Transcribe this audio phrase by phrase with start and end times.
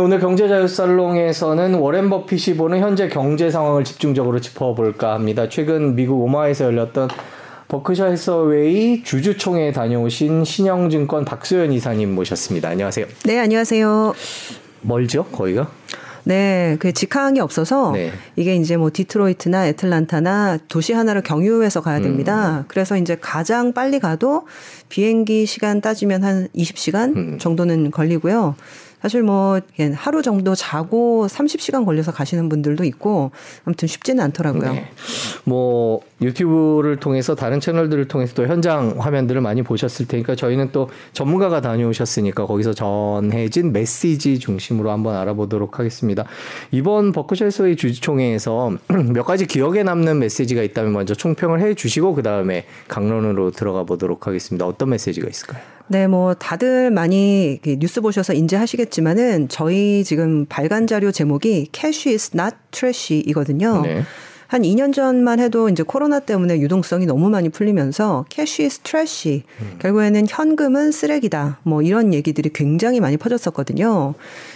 [0.00, 5.46] 네, 오늘 경제자유살롱에서는 워렌 버핏이 보는 현재 경제 상황을 집중적으로 짚어볼까 합니다.
[5.50, 7.08] 최근 미국 오마에서 열렸던
[7.68, 12.70] 버크셔 해서웨이 주주총회에 다녀오신 신영증권 박소연 이사님 모셨습니다.
[12.70, 13.04] 안녕하세요.
[13.26, 14.14] 네, 안녕하세요.
[14.80, 15.70] 멀죠, 거기가?
[16.24, 18.10] 네, 그 직항이 없어서 네.
[18.36, 22.60] 이게 이제 뭐 디트로이트나 애틀란타나 도시 하나를 경유해서 가야 됩니다.
[22.60, 22.64] 음.
[22.68, 24.46] 그래서 이제 가장 빨리 가도
[24.88, 27.38] 비행기 시간 따지면 한 20시간 음.
[27.38, 28.54] 정도는 걸리고요.
[29.00, 29.60] 사실 뭐
[29.94, 33.30] 하루 정도 자고 30시간 걸려서 가시는 분들도 있고
[33.64, 34.72] 아무튼 쉽지는 않더라고요.
[34.72, 34.84] 네.
[35.44, 41.62] 뭐 유튜브를 통해서 다른 채널들을 통해서 또 현장 화면들을 많이 보셨을 테니까 저희는 또 전문가가
[41.62, 46.24] 다녀오셨으니까 거기서 전해진 메시지 중심으로 한번 알아보도록 하겠습니다.
[46.70, 48.72] 이번 버크셔스의 주주총회에서
[49.14, 54.26] 몇 가지 기억에 남는 메시지가 있다면 먼저 총평을 해 주시고 그 다음에 강론으로 들어가 보도록
[54.26, 54.66] 하겠습니다.
[54.66, 55.62] 어떤 메시지가 있을까요?
[55.92, 62.54] 네, 뭐 다들 많이 뉴스 보셔서 인지하시겠지만은 저희 지금 발간 자료 제목이 Cash is not
[62.70, 63.80] trash 이거든요.
[63.82, 64.02] 네.
[64.46, 69.66] 한 2년 전만 해도 이제 코로나 때문에 유동성이 너무 많이 풀리면서 캐시 is 트래시 음.
[69.78, 74.14] 결국에는 현금은 쓰레기다 뭐 이런 얘기들이 굉장히 많이 퍼졌었거든요.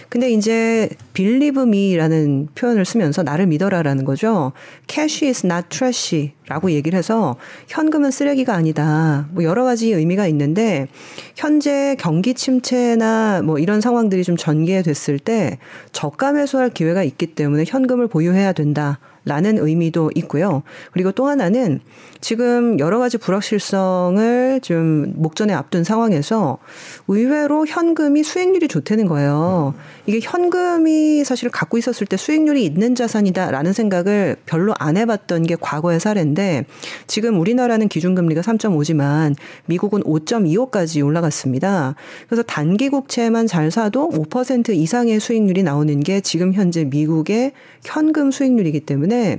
[0.09, 4.51] 근데 이제 빌리브 미라는 표현을 쓰면서 나를 믿어라라는 거죠.
[4.89, 7.37] 캐시 is not 트래시 라고 얘기를 해서
[7.69, 9.27] 현금은 쓰레기가 아니다.
[9.31, 10.89] 뭐 여러 가지 의미가 있는데
[11.36, 15.59] 현재 경기 침체나 뭐 이런 상황들이 좀 전개됐을 때
[15.92, 18.98] 저가 매수할 기회가 있기 때문에 현금을 보유해야 된다.
[19.27, 20.62] 라는 의미도 있고요.
[20.92, 21.81] 그리고 또 하나는
[22.20, 26.58] 지금 여러 가지 불확실성을 좀 목전에 앞둔 상황에서
[27.08, 29.73] 의외로 현금이 수익률이 좋다는 거예요.
[30.05, 36.01] 이게 현금이 사실 갖고 있었을 때 수익률이 있는 자산이다라는 생각을 별로 안 해봤던 게 과거의
[36.01, 36.67] 사례인데 있는데
[37.07, 41.95] 지금 우리나라는 기준금리가 3.5지만 미국은 5.25까지 올라갔습니다.
[42.29, 47.53] 그래서 단기 국채만 잘 사도 5% 이상의 수익률이 나오는 게 지금 현재 미국의
[47.85, 49.39] 현금 수익률이기 때문에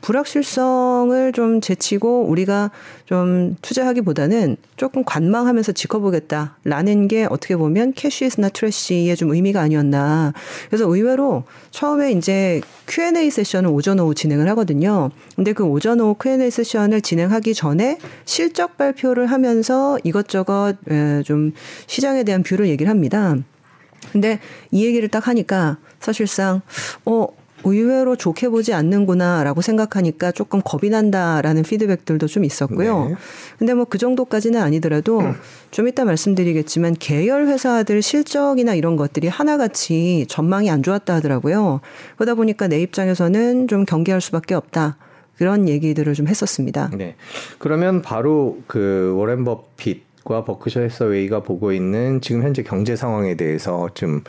[0.00, 2.70] 불확실성을 좀 제치고 우리가
[3.04, 10.32] 좀 투자하기보다는 조금 관망하면서 지켜보겠다라는 게 어떻게 보면 캐시스나 트래시의 좀 의미가 아니었나.
[10.68, 15.10] 그래서 의외로 처음에 이제 Q&A 세션을 오전 오후 진행을 하거든요.
[15.36, 21.52] 근데 그 오전 오후 Q&A 세션을 진행하기 전에 실적 발표를 하면서 이것저것 예, 좀
[21.86, 23.36] 시장에 대한 뷰를 얘기를 합니다.
[24.12, 24.40] 근데
[24.70, 26.62] 이 얘기를 딱 하니까 사실상
[27.04, 27.26] 어
[27.64, 33.08] 의외로 좋게 보지 않는구나라고 생각하니까 조금 겁이 난다라는 피드백들도 좀 있었고요.
[33.10, 33.14] 네.
[33.58, 35.34] 근데 뭐 그 정도까지는 아니더라도 음.
[35.72, 41.80] 좀 이따 말씀드리겠지만 계열 회사들 실적이나 이런 것들이 하나같이 전망이 안 좋았다 하더라고요.
[42.14, 44.96] 그러다 보니까 내 입장에서는 좀 경계할 수밖에 없다.
[45.38, 46.88] 그런 얘기들을 좀 했었습니다.
[46.96, 47.16] 네.
[47.58, 54.22] 그러면 바로 그 워렌 버핏과 버크셔 해서웨이가 보고 있는 지금 현재 경제 상황에 대해서 좀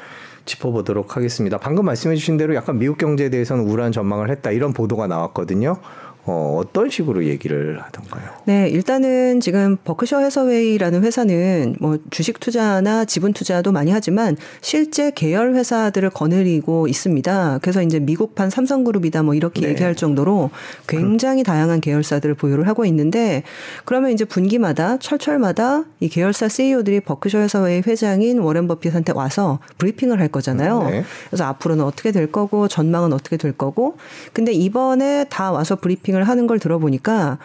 [0.46, 1.58] 짚어보도록 하겠습니다.
[1.58, 5.78] 방금 말씀해주신 대로 약간 미국 경제에 대해서는 우울한 전망을 했다 이런 보도가 나왔거든요.
[6.26, 8.22] 어, 어떤 식으로 얘기를 하던가요?
[8.46, 15.56] 네, 일단은 지금 버크셔 해서웨이라는 회사는 뭐 주식 투자나 지분 투자도 많이 하지만 실제 계열
[15.56, 17.60] 회사들을 거느리고 있습니다.
[17.64, 19.70] 그래서 이제 미국판 삼성그룹이다 뭐 이렇게 네.
[19.70, 20.52] 얘기할 정도로
[20.88, 23.42] 굉장히 다양한 계열사들을 보유를 하고 있는데
[23.86, 30.28] 그러면 이제 분기마다 철철마다 이 계열사 CEO들이 버크셔 해서웨이 회장인 워렌 버핏한테 와서 브리핑을 할
[30.28, 30.84] 거잖아요.
[30.84, 31.04] 네.
[31.30, 33.96] 그래서 앞으로는 어떻게 될 거고 전망은 어떻게 될 거고
[34.34, 37.40] 근데 이번에 다 와서 브리핑 마케팅을 하는 걸 들어보니까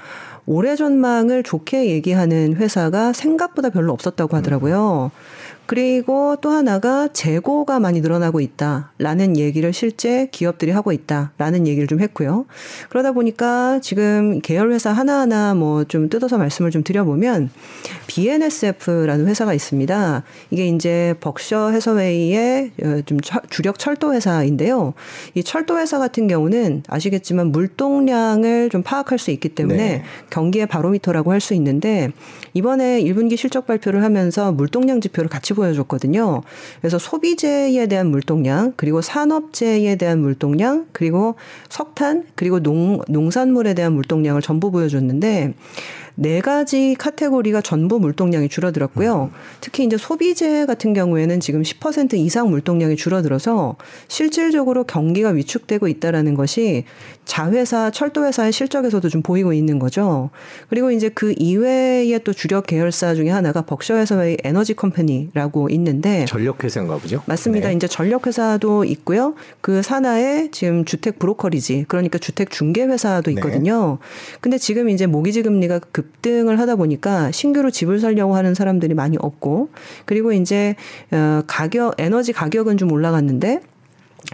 [0.44, 5.10] 오래 전망을 좋게 얘기하는 회사가 생각보다 별로 없었다고 하더라고요.
[5.14, 5.45] 음.
[5.66, 12.46] 그리고 또 하나가 재고가 많이 늘어나고 있다라는 얘기를 실제 기업들이 하고 있다라는 얘기를 좀 했고요.
[12.88, 17.50] 그러다 보니까 지금 계열 회사 하나하나 뭐 좀 뜯어서 말씀을 좀 드려보면
[18.06, 20.22] BNSF라는 회사가 있습니다.
[20.50, 23.18] 이게 이제 벅셔 해서웨이의 어, 좀
[23.50, 24.94] 주력 철도 회사인데요.
[25.34, 30.02] 이 철도 회사 같은 경우는 아시겠지만 물동량을 좀 파악할 수 있기 때문에 네.
[30.30, 32.10] 경기의 바로미터라고 할 수 있는데
[32.54, 36.42] 이번에 1분기 실적 발표를 하면서 물동량 지표를 같이 보여 줬거든요.
[36.80, 41.34] 그래서 소비재에 대한 물동량, 그리고 산업재에 대한 물동량, 그리고
[41.68, 45.54] 석탄, 그리고 농, 농산물에 대한 물동량을 전부 보여줬는데
[46.18, 49.30] 네 가지 카테고리가 전부 물동량이 줄어들었고요.
[49.32, 49.36] 음.
[49.60, 53.76] 특히 이제 소비재 같은 경우에는 지금 10% 이상 물동량이 줄어들어서
[54.08, 56.84] 실질적으로 경기가 위축되고 있다라는 것이
[57.26, 60.30] 자회사 철도회사의 실적에서도 좀 보이고 있는 거죠.
[60.70, 67.22] 그리고 이제 그 이외에 또 주력 계열사 중에 하나가 벅셔회사의 에너지 컴퍼니라고 있는데 전력회사인가 보죠.
[67.26, 67.68] 맞습니다.
[67.68, 67.74] 네.
[67.74, 69.34] 이제 전력회사도 있고요.
[69.60, 73.32] 그 산하에 지금 주택 브로커리지 그러니까 주택 중개회사도 네.
[73.34, 73.98] 있거든요.
[74.00, 74.36] 네.
[74.40, 79.16] 근데 지금 이제 모기지 금리가 급 급등을 하다 보니까 신규로 집을 살려고 하는 사람들이 많이
[79.18, 79.70] 없고
[80.04, 80.76] 그리고 이제
[81.10, 83.60] 어 가격 에너지 가격은 좀 올라갔는데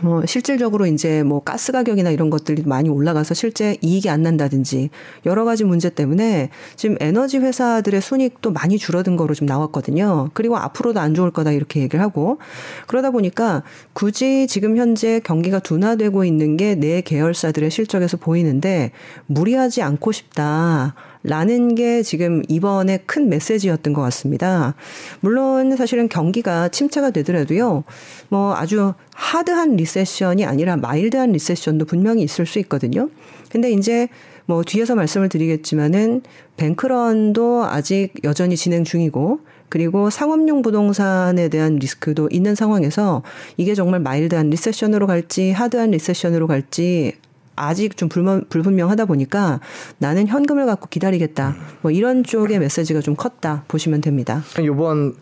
[0.00, 4.88] 뭐 실질적으로 이제 뭐 가스 가격이나 이런 것들이 많이 올라가서 실제 이익이 안 난다든지
[5.26, 10.30] 여러 가지 문제 때문에 지금 에너지 회사들의 순익도 많이 줄어든 거로 좀 나왔거든요.
[10.32, 12.38] 그리고 앞으로도 안 좋을 거다 이렇게 얘기를 하고
[12.86, 18.92] 그러다 보니까 굳이 지금 현재 경기가 둔화되고 있는 게 내 계열사들의 실적에서 보이는데
[19.26, 20.94] 무리하지 않고 싶다.
[21.24, 24.74] 라는 게 지금 이번에 큰 메시지였던 것 같습니다.
[25.20, 27.84] 물론 사실은 경기가 침체가 되더라도요,
[28.28, 33.08] 뭐 아주 하드한 리세션이 아니라 마일드한 리세션도 분명히 있을 수 있거든요.
[33.50, 34.08] 근데 이제
[34.46, 36.22] 뭐 뒤에서 말씀을 드리겠지만은
[36.56, 43.22] 뱅크런도 아직 여전히 진행 중이고 그리고 상업용 부동산에 대한 리스크도 있는 상황에서
[43.56, 47.14] 이게 정말 마일드한 리세션으로 갈지 하드한 리세션으로 갈지
[47.56, 49.60] 아직 좀 불만, 불분명하다 보니까
[49.98, 51.56] 나는 현금을 갖고 기다리겠다.
[51.82, 54.42] 뭐 이런 쪽의 메시지가 좀 컸다 보시면 됩니다.
[54.62, 55.14] 이번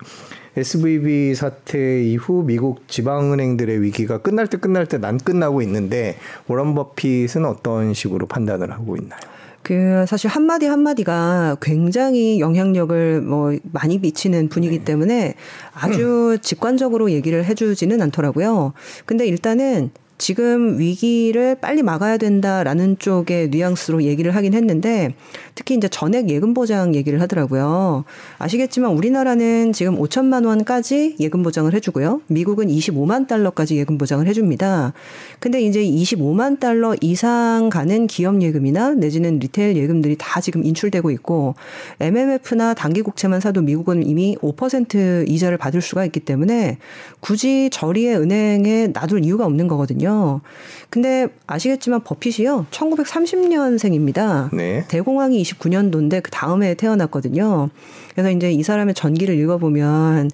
[0.57, 6.17] SVB 사태 이후 미국 지방은행들의 위기가 끝날 때 끝날 때 난 끝나고 있는데
[6.47, 9.19] 워런 버핏은 어떤 식으로 판단을 하고 있나요?
[9.63, 14.85] 그 사실 한마디 한마디가 굉장히 영향력을 뭐 많이 미치는 분위기 네.
[14.85, 15.35] 때문에
[15.75, 18.73] 아주 직관적으로 얘기를 해주지는 않더라고요.
[19.07, 19.91] 근데 일단은
[20.21, 25.15] 지금 위기를 빨리 막아야 된다라는 쪽의 뉘앙스로 얘기를 하긴 했는데
[25.55, 28.05] 특히 이제 전액 예금 보장 얘기를 하더라고요.
[28.39, 32.21] 아시겠지만 우리나라는 지금 5천만 원까지 예금 보장을 해주고요.
[32.29, 34.93] 미국은 25만 달러까지 예금 보장을 해줍니다.
[35.41, 41.55] 근데 이제 25만 달러 이상 가는 기업 예금이나 내지는 리테일 예금들이 다 지금 인출되고 있고
[41.99, 46.77] MMF나 단기 국채만 사도 미국은 이미 5% 이자를 받을 수가 있기 때문에
[47.21, 50.10] 굳이 저리의 은행에 놔둘 이유가 없는 거거든요.
[50.11, 50.41] 있거든요.
[50.89, 52.67] 근데 아시겠지만 버핏이요.
[52.71, 54.55] 1930년생입니다.
[54.55, 54.85] 네.
[54.89, 57.69] 대공황이 29년도인데 그 다음에 태어났거든요.
[58.13, 60.31] 그래서 이제 이 사람의 전기를 읽어보면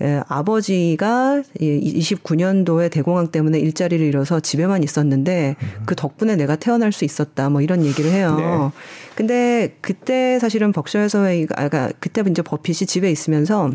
[0.00, 5.68] 예, 아버지가 29년도에 대공황 때문에 일자리를 잃어서 집에만 있었는데 음.
[5.84, 8.36] 그 덕분에 내가 태어날 수 있었다 뭐 이런 얘기를 해요.
[8.38, 8.70] 네.
[9.14, 13.70] 근데 그때 사실은 벅셔 해서회의가 아까 그때 이제 버핏이 집에 있으면서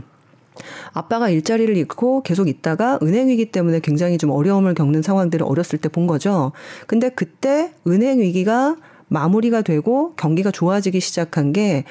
[0.91, 6.07] 아빠가 일자리를 잃고 계속 있다가 은행위기 때문에 굉장히 좀 어려움을 겪는 상황들을 어렸을 때 본
[6.07, 6.53] 거죠.
[6.88, 8.77] 근데 그때 은행위기가
[9.09, 11.83] 마무리가 되고 경기가 좋아지기 시작한 게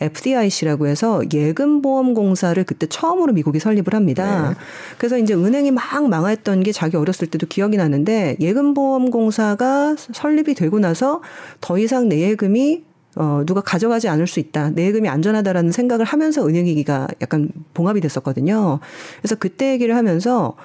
[0.00, 4.50] FDIC라고 해서 예금보험공사를 그때 처음으로 미국이 설립을 합니다.
[4.50, 4.54] 네.
[4.98, 11.20] 그래서 이제 은행이 막 망했던 게 자기 어렸을 때도 기억이 나는데 예금보험공사가 설립이 되고 나서
[11.60, 12.84] 더 이상 내 예금이
[13.16, 14.70] 어, 누가 가져가지 않을 수 있다.
[14.70, 18.80] 내 예금이 안전하다라는 생각을 하면서 은행 위기가 약간 봉합이 됐었거든요.
[19.20, 20.56] 그래서 그때 얘기를 하면서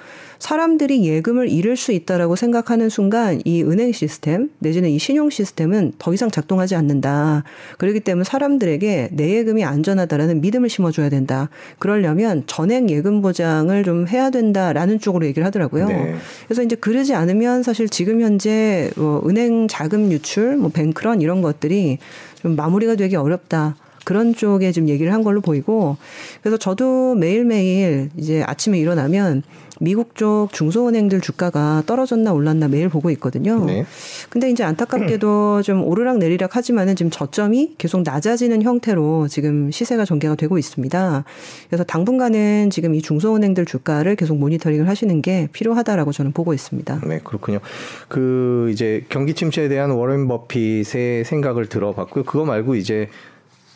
[0.44, 6.12] 사람들이 예금을 잃을 수 있다라고 생각하는 순간 이 은행 시스템 내지는 이 신용 시스템은 더
[6.12, 7.44] 이상 작동하지 않는다.
[7.78, 11.48] 그렇기 때문에 사람들에게 내 예금이 안전하다라는 믿음을 심어줘야 된다.
[11.78, 15.88] 그러려면 전액 예금 보장을 좀 해야 된다라는 쪽으로 얘기를 하더라고요.
[15.88, 16.14] 네.
[16.46, 21.96] 그래서 이제 그러지 않으면 사실 지금 현재 뭐 은행 자금 유출, 뭐 뱅크런 이런 것들이
[22.42, 23.76] 좀 마무리가 되기 어렵다.
[24.04, 25.96] 그런 쪽에 지금 얘기를 한 걸로 보이고
[26.42, 29.42] 그래서 저도 매일매일 이제 아침에 일어나면
[29.80, 33.64] 미국 쪽 중소은행들 주가가 떨어졌나 올랐나 매일 보고 있거든요.
[33.64, 33.84] 네.
[34.30, 40.36] 근데 이제 안타깝게도 좀 오르락 내리락 하지만은 지금 저점이 계속 낮아지는 형태로 지금 시세가 전개가
[40.36, 41.24] 되고 있습니다.
[41.68, 47.00] 그래서 당분간은 지금 이 중소은행들 주가를 계속 모니터링을 하시는 게 필요하다라고 저는 보고 있습니다.
[47.08, 47.58] 네, 그렇군요.
[48.06, 52.22] 그 이제 경기 침체에 대한 워렌 버핏의 생각을 들어봤고요.
[52.24, 53.08] 그거 말고 이제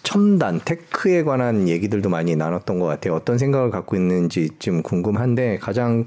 [0.08, 3.14] 첨단 테크에 관한 얘기들도 많이 나눴던 것 같아요.
[3.14, 6.06] 어떤 생각을 갖고 있는지 지금 궁금한데 가장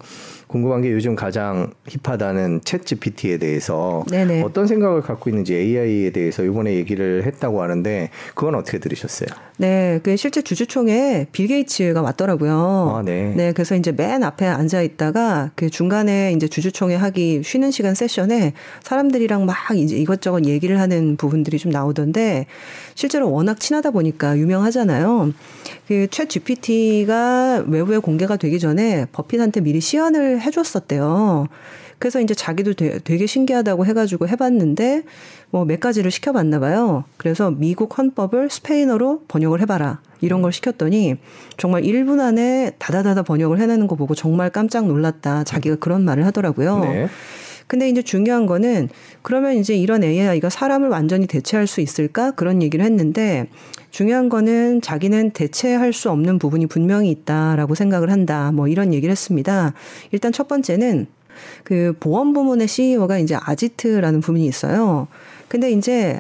[0.52, 4.42] 궁금한 게 요즘 가장 힙하다는 챗 GPT에 대해서 네네.
[4.44, 9.30] 어떤 생각을 갖고 있는지 AI에 대해서 이번에 얘기를 했다고 하는데 그건 어떻게 들으셨어요?
[9.58, 12.96] 네, 그 실제 주주총회 빌 게이츠가 왔더라고요.
[12.98, 13.34] 아, 네.
[13.36, 18.52] 네, 그래서 이제 맨 앞에 앉아 있다가 그 중간에 이제 주주총회 하기 쉬는 시간 세션에
[18.84, 22.46] 사람들이랑 막 이제 이것저것 얘기를 하는 부분들이 좀 나오던데
[22.96, 25.32] 실제로 워낙 친하다 보니까 유명하잖아요.
[25.88, 31.48] 그최 GPT가 외부에 공개가 되기 전에 버핏한테 미리 시연을 해줬었대요.
[32.00, 35.04] 그래서 이제 자기도 되, 되게 신기하다고 해가지고 해봤는데
[35.52, 37.04] 뭐 몇 가지를 시켜봤나 봐요.
[37.18, 40.02] 그래서 미국 헌법을 스페인어로 번역을 해봐라.
[40.22, 41.16] 이런 걸 시켰더니
[41.58, 45.44] 정말 1분 안에 다다다다 번역을 해내는 거 보고 정말 깜짝 놀랐다.
[45.44, 46.80] 자기가 그런 말을 하더라고요.
[46.80, 47.08] 네.
[47.72, 48.90] 근데 이제 중요한 거는
[49.22, 52.32] 그러면 이제 이런 AI가 사람을 완전히 대체할 수 있을까?
[52.32, 53.48] 그런 얘기를 했는데
[53.92, 58.52] 중요한 거는 자기는 대체할 수 없는 부분이 분명히 있다라고 생각을 한다.
[58.52, 59.72] 뭐 이런 얘기를 했습니다.
[60.12, 61.08] 일단 첫 번째는
[61.64, 65.08] 그 보험 부문의 CEO가 이제 아지트라는 부분이 있어요.
[65.48, 66.20] 근데 이제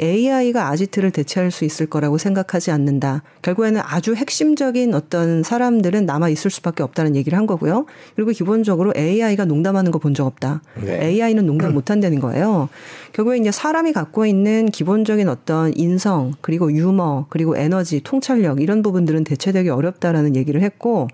[0.00, 3.22] AI가 아지트를 대체할 수 있을 거라고 생각하지 않는다.
[3.42, 7.84] 결국에는 아주 핵심적인 어떤 사람들은 남아 있을 수밖에 없다는 얘기를 한 거고요.
[8.18, 10.62] 그리고 기본적으로 AI가 농담하는 거 본 적 없다.
[10.80, 11.00] 네.
[11.02, 12.68] AI는 농담 못 한다는 거예요.
[13.12, 19.24] 결국에 이제 사람이 갖고 있는 기본적인 어떤 인성, 그리고 유머, 그리고 에너지, 통찰력 이런 부분들은
[19.24, 21.08] 대체되기 어렵다라는 얘기를 했고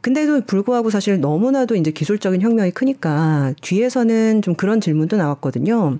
[0.00, 5.98] 근데도 불구하고 사실 너무나도 이제 기술적인 혁명이 크니까 뒤에서는 좀 그런 질문도 나왔거든요.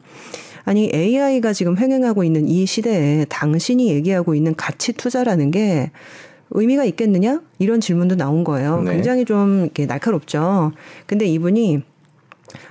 [0.64, 5.90] 아니 AI가 지금 횡행하고 있는 이 시대에 당신이 얘기하고 있는 가치 투자라는 게
[6.50, 7.42] 의미가 있겠느냐?
[7.58, 8.80] 이런 질문도 나온 거예요.
[8.82, 8.92] 네.
[8.92, 10.72] 굉장히 좀 이렇게 날카롭죠.
[11.06, 11.82] 근데 이분이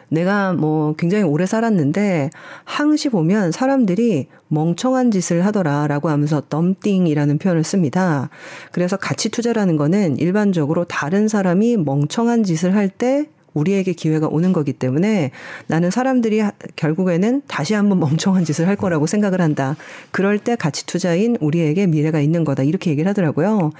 [0.09, 2.29] 내가 뭐 굉장히 오래 살았는데
[2.65, 8.29] 항시 보면 사람들이 멍청한 짓을 하더라라고 하면서 덤띵이라는 표현을 씁니다.
[8.71, 15.31] 그래서 가치 투자라는 거는 일반적으로 다른 사람이 멍청한 짓을 할때 우리에게 기회가 오는 거기 때문에
[15.67, 16.41] 나는 사람들이
[16.75, 19.75] 결국에는 다시 한번 멍청한 짓을 할 거라고 생각을 한다.
[20.11, 22.63] 그럴 때 가치 투자인 우리에게 미래가 있는 거다.
[22.63, 23.71] 이렇게 얘기를 하더라고요.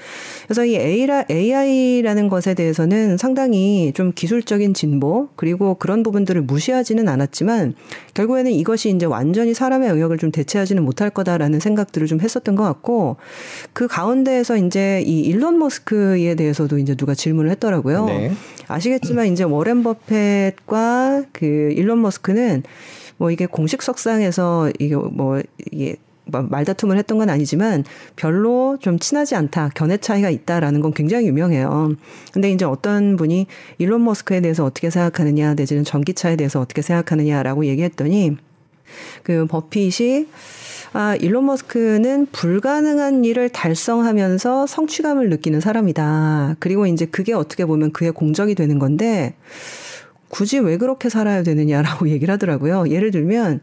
[0.47, 7.73] 그래서 이 AI라는 것에 대해서는 상당히 좀 기술적인 진보 그리고 그런 부분들을 무시하지는 않았지만
[8.13, 13.17] 결국에는 이것이 이제 완전히 사람의 영역을 좀 대체하지는 못할 거다라는 생각들을 좀 했었던 것 같고
[13.73, 18.05] 그 가운데에서 이제 이 일론 머스크에 대해서도 이제 누가 질문을 했더라고요.
[18.05, 18.31] 네.
[18.73, 22.63] 아시겠지만 이제 워렌 버핏과그 일론 머스크는
[23.17, 27.83] 뭐 이게 공식 석상에서 이게 뭐 이게 뭐 말다툼을 했던 건 아니지만
[28.15, 31.95] 별로 좀 친하지 않다, 견해 차이가 있다라는 건 굉장히 유명해요.
[32.31, 33.45] 근데 이제 어떤 분이
[33.77, 38.37] 일론 머스크에 대해서 어떻게 생각하느냐, 내지는 전기차에 대해서 어떻게 생각하느냐라고 얘기했더니
[39.23, 40.27] 그 버핏이
[40.95, 46.57] 아, 일론 머스크는 불가능한 일을 달성하면서 성취감을 느끼는 사람이다.
[46.59, 49.33] 그리고 이제 그게 어떻게 보면 그의 공적이 되는 건데
[50.29, 52.89] 굳이 왜 그렇게 살아야 되느냐라고 얘기를 하더라고요.
[52.89, 53.61] 예를 들면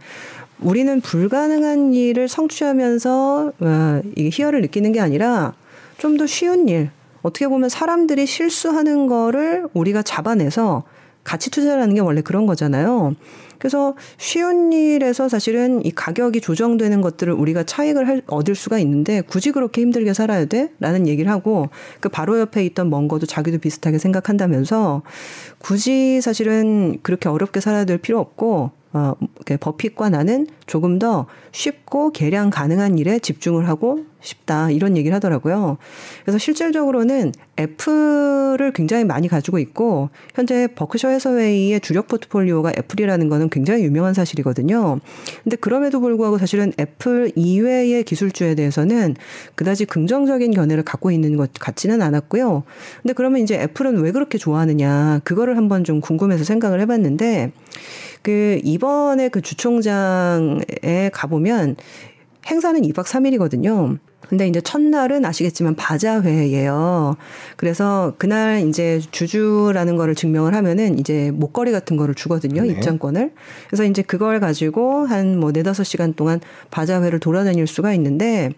[0.60, 5.54] 우리는 불가능한 일을 성취하면서 아, 이게 희열을 느끼는 게 아니라
[5.99, 6.90] 좀 더 쉬운 일,
[7.22, 10.82] 어떻게 보면 사람들이 실수하는 거를 우리가 잡아내서
[11.22, 13.14] 같이 투자라는 게 원래 그런 거잖아요.
[13.61, 19.52] 그래서 쉬운 일에서 사실은 이 가격이 조정되는 것들을 우리가 차익을 할, 얻을 수가 있는데 굳이
[19.52, 20.71] 그렇게 힘들게 살아야 돼?
[20.81, 21.69] 라는 얘기를 하고
[22.00, 25.02] 그 바로 옆에 있던 먼거도 자기도 비슷하게 생각한다면서
[25.59, 29.14] 굳이 사실은 그렇게 어렵게 살아야 될 필요 없고 어,
[29.61, 35.79] 버핏과 나는 조금 더 쉽고 계량 가능한 일에 집중을 하고 싶다 이런 얘기를 하더라고요.
[36.23, 43.85] 그래서 실질적으로는 애플을 굉장히 많이 가지고 있고 현재 버크셔 해서웨이의 주력 포트폴리오가 애플이라는 거는 굉장히
[43.85, 45.00] 유명한 사실이거든요.
[45.43, 49.17] 근데 그럼에도 불구하고 사실은 애플 이외의 기술주에 대해서는
[49.55, 52.65] 그다지 긍정적인 견해를 갖고 있는 것 같지는 않았고요.
[53.03, 57.53] 근데 그러면 이제 애플은 왜 그렇게 좋아하느냐 그거를 한번 좀 궁금해서 생각을 해봤는데
[58.23, 61.77] 그 이번에 그 주총장에 가보면
[62.47, 63.99] 행사는 2박 3일이거든요.
[64.29, 67.17] 근데 이제 첫날은 아시겠지만 바자회예요.
[67.57, 72.62] 그래서 그날 이제 주주라는 거를 증명을 하면은 이제 목걸이 같은 거를 주거든요.
[72.62, 72.69] 네.
[72.69, 73.33] 입장권을.
[73.71, 78.50] 그래서 이제 그걸 가지고 한 뭐 네다섯 시간 동안 바자회를 돌아다닐 수가 있는데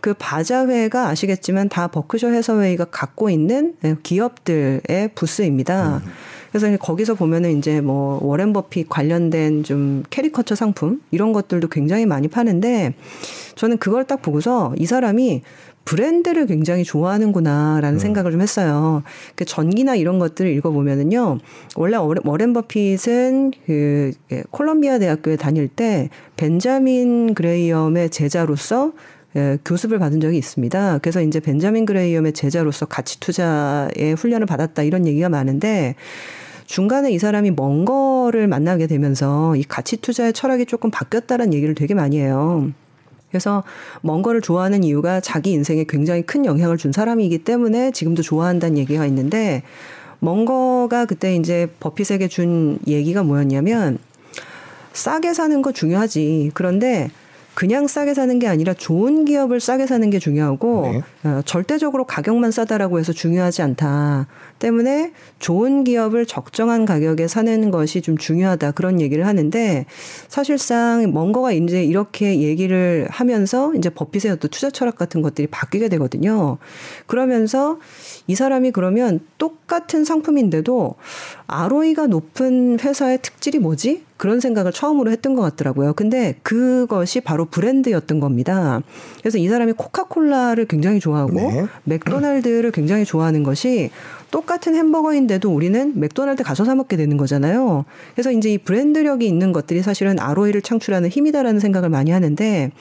[0.00, 4.80] 그 바자회가 아시겠지만 다 버크셔 해서웨이가 갖고 있는 네, 기업들의
[5.14, 6.02] 부스입니다.
[6.04, 6.10] 음.
[6.52, 12.26] 그래서 거기서 보면은 이제 뭐 워렌 버핏 관련된 좀 캐리커처 상품 이런 것들도 굉장히 많이
[12.28, 12.94] 파는데
[13.54, 15.42] 저는 그걸 딱 보고서 이 사람이
[15.84, 17.98] 브랜드를 굉장히 좋아하는구나라는 음.
[17.98, 19.02] 생각을 좀 했어요.
[19.34, 21.38] 그 전기나 이런 것들을 읽어보면은요,
[21.76, 28.92] 원래 워렌 버핏은 그 예, 콜롬비아 대학교에 다닐 때 벤자민 그레이엄의 제자로서
[29.36, 30.98] 예, 교습을 받은 적이 있습니다.
[31.00, 35.94] 그래서 이제 벤자민 그레이엄의 제자로서 가치 투자의 훈련을 받았다 이런 얘기가 많은데
[36.70, 41.74] 중간에 이 사람이 먼 거를 만나게 되면서 이 가치 투자의 철학이 조금 바뀌었다는 라 얘기를
[41.74, 42.70] 되게 많이 해요.
[43.28, 43.64] 그래서
[44.02, 49.04] 먼 거를 좋아하는 이유가 자기 인생에 굉장히 큰 영향을 준 사람이기 때문에 지금도 좋아한다는 얘기가
[49.06, 49.64] 있는데
[50.20, 53.98] 먼 거가 그때 이제 버핏에게 준 얘기가 뭐였냐면
[54.92, 56.52] 싸게 사는 거 중요하지.
[56.54, 57.10] 그런데
[57.54, 61.02] 그냥 싸게 사는 게 아니라 좋은 기업을 싸게 사는 게 중요하고 네.
[61.28, 64.26] 어, 절대적으로 가격만 싸다라고 해서 중요하지 않다.
[64.60, 69.86] 때문에 좋은 기업을 적정한 가격에 사는 것이 좀 중요하다 그런 얘기를 하는데
[70.28, 76.58] 사실상 뭔가가 이제 이렇게 얘기를 하면서 이제 버핏의 어떤 투자 철학 같은 것들이 바뀌게 되거든요.
[77.06, 77.78] 그러면서
[78.26, 80.94] 이 사람이 그러면 똑같은 상품인데도
[81.48, 84.04] ROE가 높은 회사의 특질이 뭐지?
[84.20, 85.94] 그런 생각을 처음으로 했던 것 같더라고요.
[85.94, 88.82] 근데 그것이 바로 브랜드였던 겁니다.
[89.18, 91.64] 그래서 이 사람이 코카콜라를 굉장히 좋아하고 네.
[91.84, 93.88] 맥도날드를 굉장히 좋아하는 것이
[94.30, 97.86] 똑같은 햄버거인데도 우리는 맥도날드 가서 사 먹게 되는 거잖아요.
[98.12, 102.72] 그래서 이제 이 브랜드력이 있는 것들이 사실은 ROE를 창출하는 힘이다라는 생각을 많이 하는데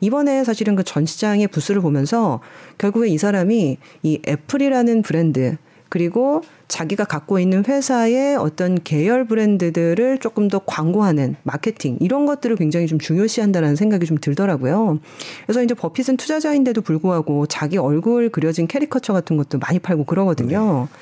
[0.00, 2.40] 이번에 사실은 그전 시장의 부스를 보면서
[2.78, 5.56] 결국에 이 사람이 이 애플이라는 브랜드
[5.90, 12.86] 그리고 자기가 갖고 있는 회사의 어떤 계열 브랜드들을 조금 더 광고하는 마케팅 이런 것들을 굉장히
[12.86, 14.98] 좀 중요시한다라는 생각이 좀 들더라고요.
[15.46, 20.88] 그래서 이제 버핏은 투자자인데도 불구하고 자기 얼굴 그려진 캐리커처 같은 것도 많이 팔고 그러거든요.
[20.90, 20.96] 네.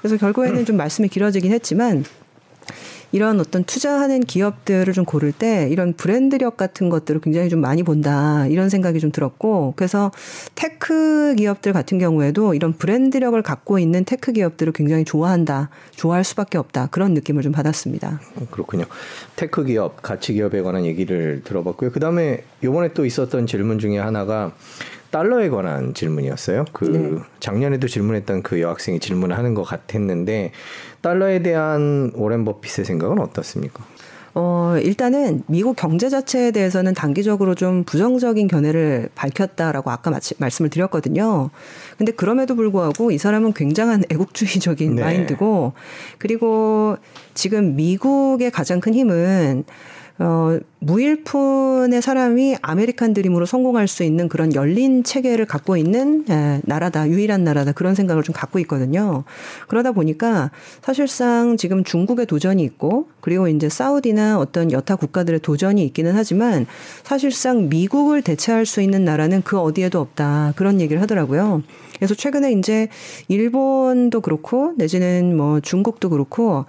[0.00, 2.04] 그래서 결국에는 좀 말씀이 길어지긴 했지만
[3.12, 8.46] 이런 어떤 투자하는 기업들을 좀 고를 때 이런 브랜드력 같은 것들을 굉장히 좀 많이 본다
[8.48, 10.10] 이런 생각이 좀 들었고 그래서
[10.54, 16.88] 테크 기업들 같은 경우에도 이런 브랜드력을 갖고 있는 테크 기업들을 굉장히 좋아한다 좋아할 수밖에 없다
[16.90, 18.20] 그런 느낌을 좀 받았습니다.
[18.36, 18.84] 어, 그렇군요.
[19.36, 21.90] 테크 기업 가치 기업에 관한 얘기를 들어봤고요.
[21.92, 24.52] 그 다음에 요번에 또 있었던 질문 중에 하나가
[25.10, 26.66] 달러에 관한 질문이었어요.
[26.74, 27.18] 그 네.
[27.40, 30.50] 작년에도 질문했던 그 여학생이 질문하는 을것 같았는데
[31.00, 33.84] 달러에 대한 오렌 버핏의 생각은 어떻습니까?
[34.34, 41.50] 어, 일단은 미국 경제 자체에 대해서는 단기적으로 좀 부정적인 견해를 밝혔다라고 아까 마치, 말씀을 드렸거든요.
[41.96, 45.02] 근데 그럼에도 불구하고 이 사람은 굉장한 애국주의적인 네.
[45.02, 45.72] 마인드고
[46.18, 46.96] 그리고
[47.34, 49.64] 지금 미국의 가장 큰 힘은
[50.20, 57.08] 어, 무일푼의 사람이 아메리칸 드림으로 성공할 수 있는 그런 열린 체계를 갖고 있는 예, 나라다,
[57.08, 59.22] 유일한 나라다 그런 생각을 좀 갖고 있거든요.
[59.68, 60.50] 그러다 보니까
[60.82, 66.66] 사실상 지금 중국의 도전이 있고 그리고 이제 사우디나 어떤 여타 국가들의 도전이 있기는 하지만
[67.04, 71.62] 사실상 미국을 대체할 수 있는 나라는 그 어디에도 없다 그런 얘기를 하더라고요.
[71.96, 72.88] 그래서 최근에 이제
[73.28, 76.64] 일본도 그렇고 내지는 뭐 중국도 그렇고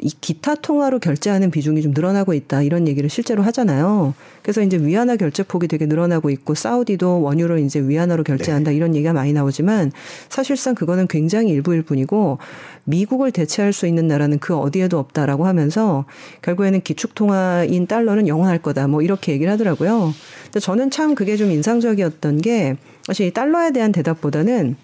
[0.00, 4.14] 이 기타 통화로 결제하는 비중이 좀 늘어나고 있다 이런 얘기를 실제로 하잖아요.
[4.42, 8.76] 그래서 이제 위안화 결제 폭이 되게 늘어나고 있고 사우디도 원유로 이제 위안화로 결제한다 네.
[8.76, 9.92] 이런 얘기가 많이 나오지만
[10.28, 12.38] 사실상 그거는 굉장히 일부일 뿐이고
[12.84, 16.04] 미국을 대체할 수 있는 나라는 그 어디에도 없다라고 하면서
[16.42, 20.12] 결국에는 기축 통화인 달러는 영원할 거다 뭐 이렇게 얘기를 하더라고요.
[20.44, 22.76] 근데 저는 참 그게 좀 인상적이었던 게
[23.06, 24.76] 사실 달러에 대한 대답보다는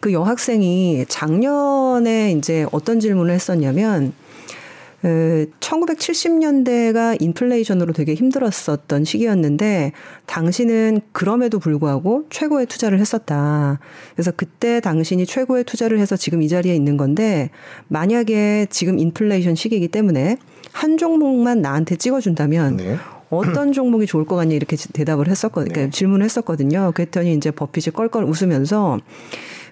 [0.00, 4.14] 그 여학생이 작년에 이제 어떤 질문을 했었냐면
[5.02, 9.92] 1970년대가 인플레이션으로 되게 힘들었었던 시기였는데
[10.26, 13.78] 당신은 그럼에도 불구하고 최고의 투자를 했었다.
[14.14, 17.50] 그래서 그때 당신이 최고의 투자를 해서 지금 이 자리에 있는 건데
[17.88, 20.36] 만약에 지금 인플레이션 시기이기 때문에
[20.72, 22.96] 한 종목만 나한테 찍어준다면 네.
[23.30, 25.68] 어떤 종목이 좋을 것 같냐 이렇게 대답을 했었거든요.
[25.68, 25.72] 네.
[25.74, 25.96] 그러니까 네.
[25.96, 26.92] 질문을 했었거든요.
[26.94, 28.98] 그랬더니 이제 버핏이 껄껄 웃으면서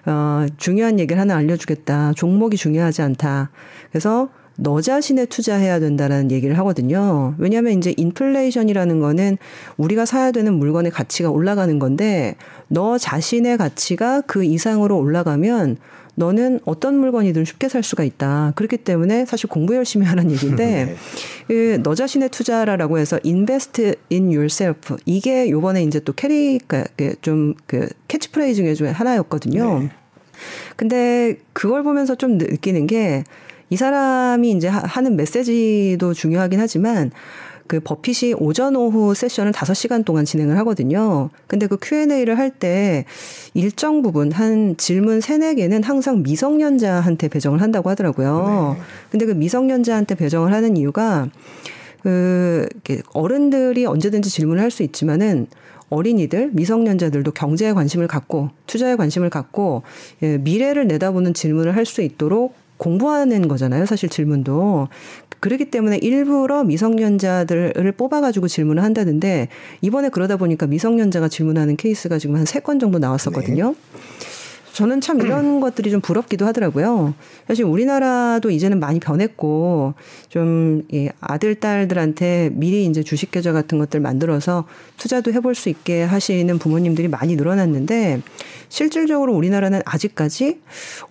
[0.05, 2.13] 어, 중요한 얘기를 하나 알려주겠다.
[2.15, 3.51] 종목이 중요하지 않다.
[3.91, 4.29] 그래서
[4.59, 7.35] 너 자신에 투자해야 된다는 얘기를 하거든요.
[7.37, 9.37] 왜냐하면 이제 인플레이션이라는 거는
[9.77, 12.35] 우리가 사야 되는 물건의 가치가 올라가는 건데
[12.67, 15.77] 너 자신의 가치가 그 이상으로 올라가면
[16.19, 18.53] 너는 어떤 물건이든 쉽게 살 수가 있다.
[18.55, 20.95] 그렇기 때문에 사실 공부 열심히 하는 얘기인데
[21.47, 21.47] 네.
[21.77, 26.85] 그너 자신의 투자라라고 해서 invest in yourself 이게 요번에 이제 또 캐리가
[27.21, 29.79] 좀그 캐치프레이즈 중에 하나였거든요.
[29.81, 29.89] 네.
[30.75, 33.23] 근데 그걸 보면서 좀 느끼는 게
[33.69, 37.11] 이 사람이 이제 하는 메시지도 중요하긴 하지만
[37.67, 41.29] 그 버핏이 오전 오후 세션을 다섯 시간 동안 진행을 하거든요.
[41.47, 43.03] 근데 그 Q&A를 할 때
[43.81, 48.75] 일정 부분 한 질문 세 네 개는 항상 미성년자한테 배정을 한다고 하더라고요.
[48.77, 48.83] 네.
[49.11, 51.27] 근데 그 미성년자한테 배정을 하는 이유가
[52.01, 52.67] 그
[53.13, 55.47] 어른들이 언제든지 질문을 할 수 있지만은
[55.89, 59.83] 어린이들, 미성년자들도 경제에 관심을 갖고 투자에 관심을 갖고
[60.21, 63.85] 예, 미래를 내다보는 질문을 할 수 있도록 공부하는 거잖아요.
[63.85, 64.87] 사실 질문도.
[65.39, 69.49] 그렇기 때문에 일부러 미성년자들을 뽑아가지고 질문을 한다는데
[69.81, 73.69] 이번에 그러다 보니까 미성년자가 질문하는 케이스가 지금 한 세 건 정도 나왔었거든요.
[73.75, 73.75] 네.
[74.73, 77.13] 저는 참 이런 것들이 좀 부럽기도 하더라고요.
[77.47, 79.93] 사실 우리나라도 이제는 많이 변했고
[80.27, 84.65] 좀 예, 아들 딸들한테 미리 이제 주식 계좌 같은 것들 만들어서
[84.97, 88.21] 투자도 해볼 수 있게 하시는 부모님들이 많이 늘어났는데
[88.69, 90.59] 실질적으로 우리나라는 아직까지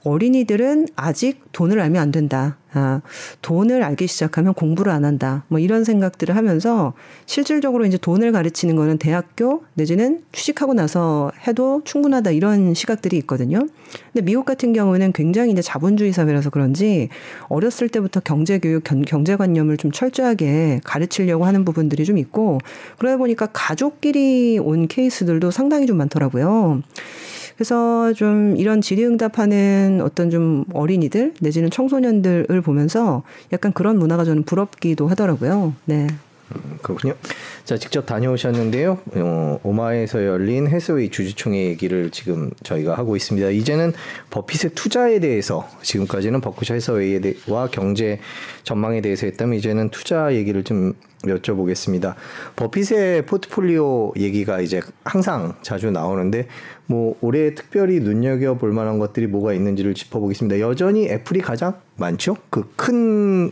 [0.04, 2.58] 어린이들은 아직 돈을 알면 안 된다.
[2.72, 3.00] 아,
[3.40, 5.44] 돈을 알기 시작하면 공부를 안 한다.
[5.48, 6.92] 뭐 이런 생각들을 하면서
[7.24, 13.60] 실질적으로 이제 돈을 가르치는 거는 대학교 내지는 취직하고 나서 해도 충분하다 이런 시각들이 있거든요.
[14.12, 17.08] 근데 미국 같은 경우는 굉장히 이제 자본주의 사회라서 그런지
[17.48, 22.58] 어렸을 때부터 경제 교육, 경제 관념을 좀 철저하게 가르치려고 하는 부분들이 좀 있고
[22.98, 26.82] 그러다 보니까 가족끼리 온 케이스들도 상당히 좀 많더라고요.
[27.56, 35.08] 그래서 좀 이런 질의응답하는 어떤 좀 어린이들 내지는 청소년들을 보면서 약간 그런 문화가 저는 부럽기도
[35.08, 35.74] 하더라고요.
[35.86, 36.06] 네.
[36.54, 37.14] 음, 그렇군요.
[37.66, 38.96] 자, 직접 다녀오셨는데요.
[39.16, 43.48] 어, 오마에서 열린 해스의 주주총회 얘기를 지금 저희가 하고 있습니다.
[43.50, 43.92] 이제는
[44.30, 48.20] 버핏의 투자에 대해서 지금까지는 버크셔 해서웨이와 경제
[48.62, 52.14] 전망에 대해서 했다면 이제는 투자 얘기를 좀 여쭤보겠습니다.
[52.54, 56.46] 버핏의 포트폴리오 얘기가 이제 항상 자주 나오는데
[56.86, 60.60] 뭐 올해 특별히 눈여겨 볼 만한 것들이 뭐가 있는지를 짚어보겠습니다.
[60.60, 62.36] 여전히 애플이 가장 많죠.
[62.50, 63.50] 그큰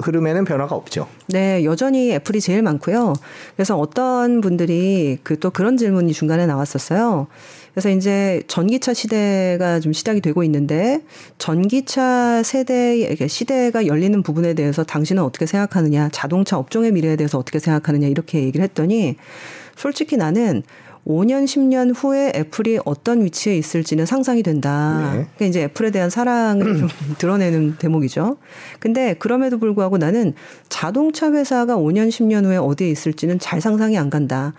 [0.00, 1.08] 흐름에는 변화가 없죠.
[1.28, 3.14] 네, 여전히 애플이 제일 많고요.
[3.56, 7.28] 그래서 어떤 분들이 그 또 그런 질문이 중간에 나왔었어요.
[7.72, 11.02] 그래서 이제 전기차 시대가 좀 시작이 되고 있는데
[11.38, 18.08] 전기차 세대 시대가 열리는 부분에 대해서 당신은 어떻게 생각하느냐, 자동차 업종의 미래에 대해서 어떻게 생각하느냐
[18.08, 19.14] 이렇게 얘기를 했더니
[19.76, 20.64] 솔직히 나는
[21.06, 24.98] 5년, 10년 후에 애플이 어떤 위치에 있을지는 상상이 된다.
[24.98, 25.08] 네.
[25.34, 28.36] 그러니까 이제 애플에 대한 사랑을 좀 드러내는 대목이죠.
[28.80, 30.34] 근데 그럼에도 불구하고 나는
[30.68, 34.54] 자동차 회사가 5년, 10년 후에 어디에 있을지는 잘 상상이 안 간다.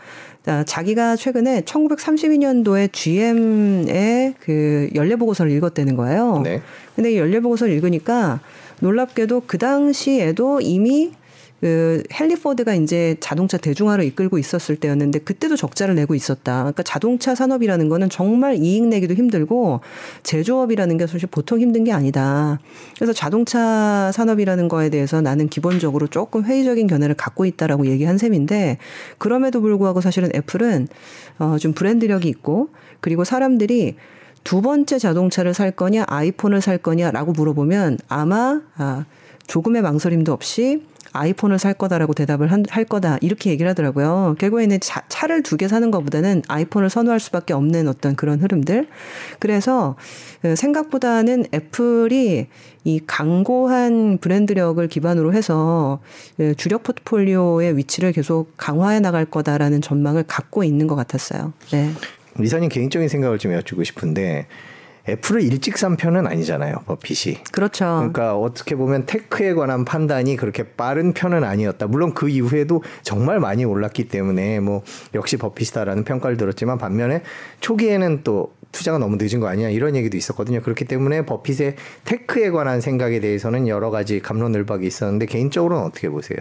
[0.65, 6.41] 자기가 최근에 1932년도에 GM의 그 연례 보고서를 읽었다는 거예요.
[6.43, 6.61] 네.
[6.95, 8.39] 근데 이 연례 보고서를 읽으니까
[8.79, 11.11] 놀랍게도 그 당시에도 이미
[11.59, 16.59] 그 헨리포드가 이제 자동차 대중화를 이끌고 있었을 때였는데 그때도 적자를 내고 있었다.
[16.59, 19.81] 그러니까 자동차 산업이라는 거는 정말 이익 내기도 힘들고
[20.23, 22.59] 제조업이라는 게 사실 보통 힘든 게 아니다.
[22.95, 28.77] 그래서 자동차 산업이라는 거에 대해서 나는 기본적으로 조금 회의적인 견해를 갖고 있다라고 얘기한 셈인데
[29.17, 30.87] 그럼에도 불구하고 사실은 애플은
[31.39, 32.69] 어좀 브랜드력이 있고
[33.01, 33.97] 그리고 사람들이
[34.45, 39.03] 두 번째 자동차를 살 거냐 아이폰을 살 거냐라고 물어보면 아마 아
[39.47, 44.35] 조금의 망설임도 없이 아이폰을 살 거다라고 대답을 한, 할 거다 이렇게 얘기를 하더라고요.
[44.39, 48.87] 결국에는 자, 차를 두 개 사는 것보다는 아이폰을 선호할 수밖에 없는 어떤 그런 흐름들.
[49.39, 49.97] 그래서
[50.41, 52.47] 그 생각보다는 애플이
[52.85, 55.99] 이 강고한 브랜드력을 기반으로 해서
[56.39, 61.51] 예, 주력 포트폴리오의 위치를 계속 강화해 나갈 거다라는 전망을 갖고 있는 것 같았어요.
[61.73, 61.89] 네.
[62.41, 64.47] 이사님 개인적인 생각을 좀 여쭙고 싶은데
[65.09, 67.43] 애플을 일찍 산 편은 아니잖아요, 버핏이.
[67.51, 67.85] 그렇죠.
[67.95, 71.87] 그러니까 어떻게 보면 테크에 관한 판단이 그렇게 빠른 편은 아니었다.
[71.87, 74.83] 물론 그 이후에도 정말 많이 올랐기 때문에 뭐
[75.15, 77.23] 역시 버핏이다라는 평가를 들었지만 반면에
[77.59, 80.61] 초기에는 또 투자가 너무 늦은 거 아니냐 이런 얘기도 있었거든요.
[80.61, 86.37] 그렇기 때문에 버핏의 테크에 관한 생각에 대해서는 여러 가지 감론을박이 있었는데 개인적으로는 어떻게 보세요?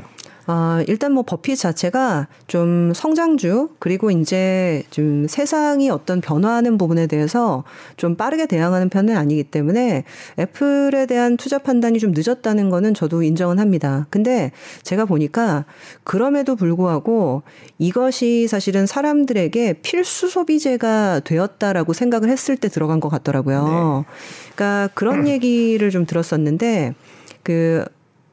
[0.50, 7.64] 어, 일단 뭐 버핏 자체가 좀 성장주 그리고 이제 좀 세상이 어떤 변화하는 부분에 대해서
[7.98, 10.04] 좀 빠르게 대응하는 편은 아니기 때문에
[10.38, 14.06] 애플에 대한 투자 판단이 좀 늦었다는 거는 저도 인정은 합니다.
[14.08, 14.50] 근데
[14.84, 15.66] 제가 보니까
[16.02, 17.42] 그럼에도 불구하고
[17.78, 24.04] 이것이 사실은 사람들에게 필수 소비재가 되었다라고 생각을 했을 때 들어간 것 같더라고요.
[24.08, 24.14] 네.
[24.54, 26.94] 그러니까 그런 얘기를 좀 들었었는데
[27.42, 27.84] 그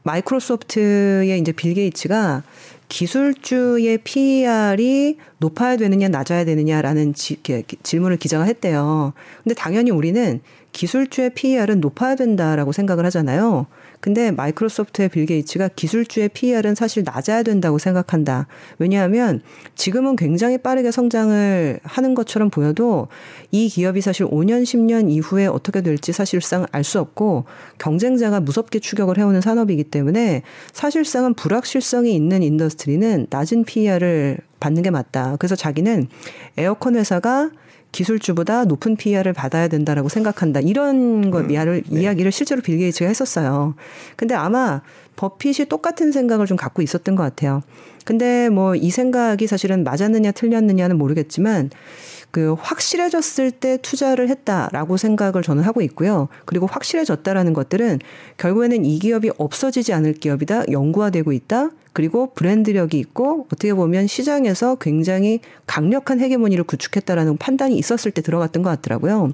[0.05, 2.43] 마이크로소프트의 이제 빌 게이츠가
[2.87, 7.37] 기술주의 PER이 높아야 되느냐 낮아야 되느냐라는 지,
[7.81, 9.13] 질문을 기자가 했대요.
[9.43, 10.39] 근데 당연히 우리는
[10.71, 13.65] 기술주의 PER은 높아야 된다라고 생각을 하잖아요.
[13.99, 18.47] 근데 마이크로소프트의 빌 게이츠가 기술주의 PER은 사실 낮아야 된다고 생각한다.
[18.77, 19.41] 왜냐하면
[19.75, 23.07] 지금은 굉장히 빠르게 성장을 하는 것처럼 보여도
[23.51, 27.45] 이 기업이 사실 5년, 10년 이후에 어떻게 될지 사실상 알 수 없고
[27.79, 35.35] 경쟁자가 무섭게 추격을 해오는 산업이기 때문에 사실상은 불확실성이 있는 인더스트리는 낮은 PER을 받는 게 맞다.
[35.39, 36.07] 그래서 자기는
[36.57, 37.49] 에어컨 회사가
[37.95, 40.59] 기술주보다 높은 PR을 받아야 된다라고 생각한다.
[40.59, 41.83] 이런 걸 음, 네.
[42.01, 43.75] 이야기를 실제로 빌 게이츠가 했었어요.
[44.17, 44.81] 근데 아마
[45.15, 47.61] 버핏이 똑같은 생각을 좀 갖고 있었던 것 같아요.
[48.03, 51.69] 근데 뭐 이 생각이 사실은 맞았느냐 틀렸느냐는 모르겠지만
[52.35, 56.27] 그 확실해졌을 때 투자를 했다라고 생각을 저는 하고 있고요.
[56.43, 57.99] 그리고 확실해졌다라는 것들은
[58.35, 65.39] 결국에는 이 기업이 없어지지 않을 기업이다, 연구화되고 있다, 그리고 브랜드력이 있고 어떻게 보면 시장에서 굉장히
[65.65, 69.31] 강력한 헤게모니를 구축했다라는 판단이 있었을 때 들어갔던 것 같더라고요.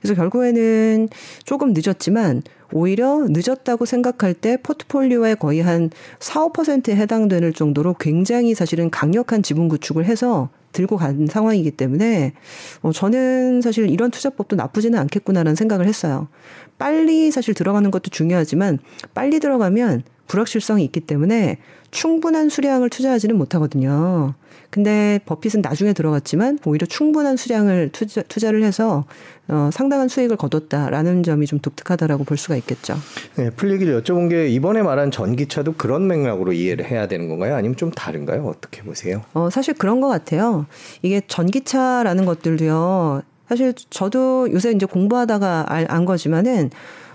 [0.00, 1.08] 그래서 결국에는
[1.44, 5.90] 조금 늦었지만 오히려 늦었다고 생각할 때포트폴리오에 거의 한
[6.20, 12.34] 4, 5%에 해당되는 정도로 굉장히 사실은 강력한 지분 구축을 해서 들고 간 상황이기 때문에
[12.82, 16.28] 어, 저는 사실 이런 투자법도 나쁘지는 않겠구나라는 생각을 했어요.
[16.76, 18.80] 빨리 사실 들어가는 것도 중요하지만
[19.14, 21.58] 빨리 들어가면 불확실성이 있기 때문에
[21.94, 24.34] 충분한 수량을 투자하지는 못하거든요.
[24.70, 29.04] 근데 버핏은 나중에 들어갔지만 오히려 충분한 수량을 투자, 투자를 해서
[29.46, 32.96] 어, 상당한 수익을 거뒀다라는 점이 좀 독특하다라고 볼 수가 있겠죠.
[33.36, 37.54] 네, 풀리기를 여쭤본 게 이번에 말한 전기차도 그런 맥락으로 이해를 해야 되는 건가요?
[37.54, 38.44] 아니면 좀 다른가요?
[38.46, 39.22] 어떻게 보세요?
[39.32, 40.66] 어, 사실 그런 것 같아요.
[41.02, 43.22] 이게 전기차라는 것들도요.
[43.48, 46.70] 사실 저도 요새 이제 공부하다가 알, 안 거지만은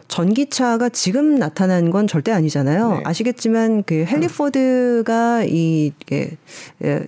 [0.09, 2.91] 전기차가 지금 나타난 건 절대 아니잖아요.
[2.93, 3.01] 네.
[3.05, 6.31] 아시겠지만 그헬리포드가이 예,
[6.83, 7.01] 예,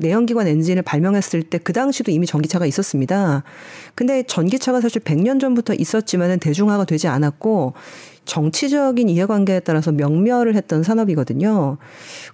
[0.00, 3.42] 내연기관 엔진을 발명했을 때 그 당시도 이미 전기차가 있었습니다.
[3.94, 7.74] 근데 전기차가 사실 100년 전부터 있었지만은 대중화가 되지 않았고
[8.24, 11.76] 정치적인 이해관계에 따라서 명멸을 했던 산업이거든요.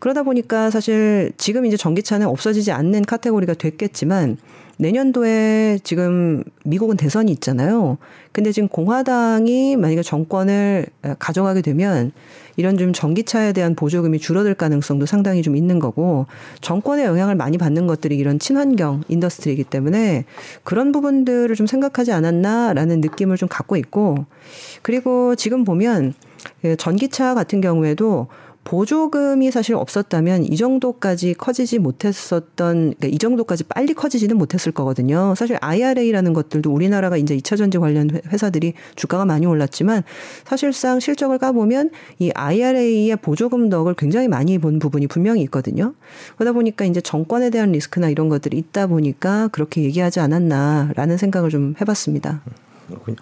[0.00, 4.36] 그러다 보니까 사실 지금 이제 전기차는 없어지지 않는 카테고리가 됐겠지만
[4.78, 7.98] 내년도에 지금 미국은 대선이 있잖아요.
[8.32, 10.86] 근데 지금 공화당이 만약에 정권을
[11.18, 12.10] 가져가게 되면
[12.56, 16.26] 이런 좀 전기차에 대한 보조금이 줄어들 가능성도 상당히 좀 있는 거고
[16.60, 20.24] 정권의 영향을 많이 받는 것들이 이런 친환경 인더스트리이기 때문에
[20.64, 24.26] 그런 부분들을 좀 생각하지 않았나라는 느낌을 좀 갖고 있고
[24.82, 26.14] 그리고 지금 보면
[26.78, 28.26] 전기차 같은 경우에도
[28.64, 35.34] 보조금이 사실 없었다면 이 정도까지 커지지 못했었던 그러니까 이 정도까지 빨리 커지지는 못했을 거거든요.
[35.36, 40.02] 사실 IRA라는 것들도 우리나라가 이제 2차 전지 관련 회사들이 주가가 많이 올랐지만
[40.44, 45.94] 사실상 실적을 까보면 이 IRA의 보조금 덕을 굉장히 많이 본 부분이 분명히 있거든요.
[46.36, 51.74] 그러다 보니까 이제 정권에 대한 리스크나 이런 것들이 있다 보니까 그렇게 얘기하지 않았나라는 생각을 좀
[51.82, 52.42] 해봤습니다.
[52.46, 52.52] 음,
[52.88, 53.16] 그렇군요.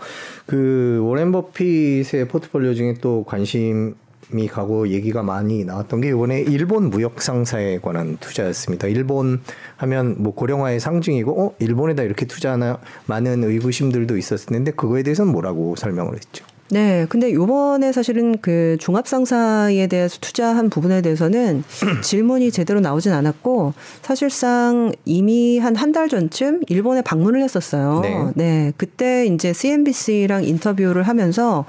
[0.46, 3.94] 그 워렌 버핏의 포트폴리오 중에 또 관심
[4.38, 8.88] 이 가고 얘기가 많이 나왔던 게 이번에 일본 무역 상사에 관한 투자였습니다.
[8.88, 9.40] 일본
[9.76, 16.14] 하면 뭐 고령화의 상징이고 어 일본에다 이렇게 투자하나 많은 의구심들도 있었는데 그거에 대해서는 뭐라고 설명을
[16.14, 16.44] 했죠.
[16.70, 21.64] 네, 근데 요번에 사실은 그 종합상사에 대해서 투자한 부분에 대해서는
[22.02, 28.00] 질문이 제대로 나오진 않았고 사실상 이미 한 한 달 전쯤 일본에 방문을 했었어요.
[28.00, 28.32] 네.
[28.36, 31.66] 네, 그때 이제 CNBC랑 인터뷰를 하면서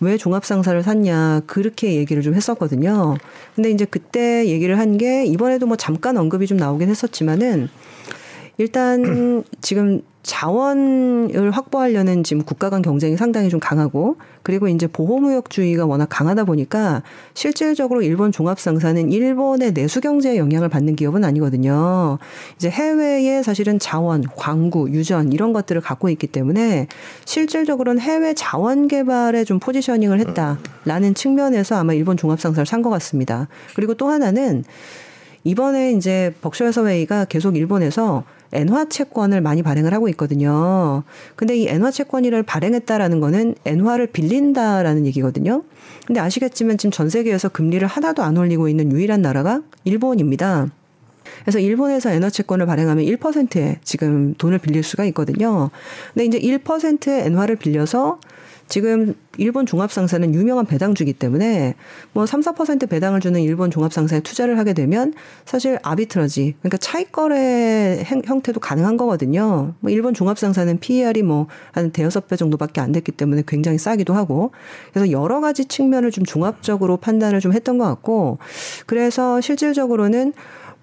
[0.00, 3.16] 왜 종합상사를 샀냐 그렇게 얘기를 좀 했었거든요.
[3.54, 7.68] 근데 이제 그때 얘기를 한 게 이번에도 뭐 잠깐 언급이 좀 나오긴 했었지만은
[8.58, 16.06] 일단 지금 자원을 확보하려는 지금 국가 간 경쟁이 상당히 좀 강하고 그리고 이제 보호무역주의가 워낙
[16.10, 17.02] 강하다 보니까
[17.34, 22.18] 실질적으로 일본 종합상사는 일본의 내수 경제에 영향을 받는 기업은 아니거든요.
[22.56, 26.88] 이제 해외에 사실은 자원, 광구, 유전 이런 것들을 갖고 있기 때문에
[27.24, 33.46] 실질적으로는 해외 자원 개발에 좀 포지셔닝을 했다라는 측면에서 아마 일본 종합상사를 산 것 같습니다.
[33.76, 34.64] 그리고 또 하나는
[35.44, 41.02] 이번에 이제 벅셔 회사회의가 계속 일본에서 엔화 채권을 많이 발행을 하고 있거든요.
[41.36, 45.62] 근데 이 엔화 채권이를 발행했다라는 거는 엔화를 빌린다라는 얘기거든요.
[46.06, 50.68] 근데 아시겠지만 지금 전 세계에서 금리를 하나도 안 올리고 있는 유일한 나라가 일본입니다.
[51.44, 55.70] 그래서 일본에서 엔화 채권을 발행하면 1%에 지금 돈을 빌릴 수가 있거든요.
[56.12, 58.18] 근데 이제 1%의 엔화를 빌려서
[58.70, 61.74] 지금 일본 종합상사는 유명한 배당주기 때문에
[62.12, 65.12] 뭐 3, 4% 배당을 주는 일본 종합상사에 투자를 하게 되면
[65.44, 69.74] 사실 아비트러지 그러니까 차익거래 형태도 가능한 거거든요.
[69.80, 74.52] 뭐 일본 종합상사는 PER이 뭐한 대여섯 배 정도밖에 안 됐기 때문에 굉장히 싸기도 하고
[74.94, 78.38] 그래서 여러 가지 측면을 좀 종합적으로 판단을 좀 했던 것 같고
[78.86, 80.32] 그래서 실질적으로는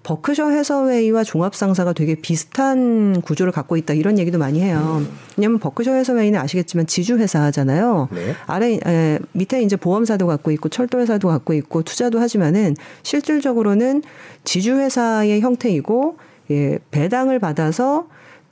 [0.08, 5.00] 버크셔 해서웨이와 종합상사가 되게 비슷한 구조를 갖고 있다 이런 얘기도 많이 해요.
[5.02, 5.08] 음.
[5.36, 8.08] 왜냐하면 버크셔 해서웨이는 아시겠지만 지주 회사잖아요.
[8.12, 8.34] 네.
[8.46, 14.02] 아래 에, 밑에 이제 보험사도 갖고 있고 철도 회사도 갖고 있고 투자도 하지만은 실질적으로는
[14.44, 16.16] 지주 회사의 형태이고
[16.52, 18.06] 예, 배당을 받아서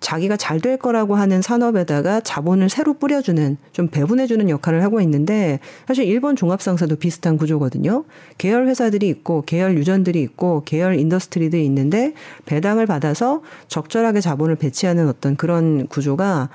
[0.06, 6.06] 자기가 잘 될 거라고 하는 산업에다가 자본을 새로 뿌려주는 좀 배분해주는 역할을 하고 있는데 사실
[6.06, 8.04] 일본 종합상사도 비슷한 구조거든요.
[8.38, 12.14] 계열 회사들이 있고 계열 유전들이 있고 계열 인더스트리들이 있는데
[12.46, 16.48] 배당을 받아서 적절하게 자본을 배치하는 어떤 그런 구조가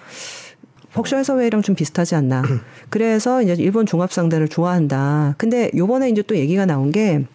[0.94, 2.42] 벅셔해사회의랑좀 비슷하지 않나.
[2.90, 5.36] 그래서 이제 일본 종합상단를 좋아한다.
[5.38, 7.26] 근데 요번에 이제 또 얘기가 나온 게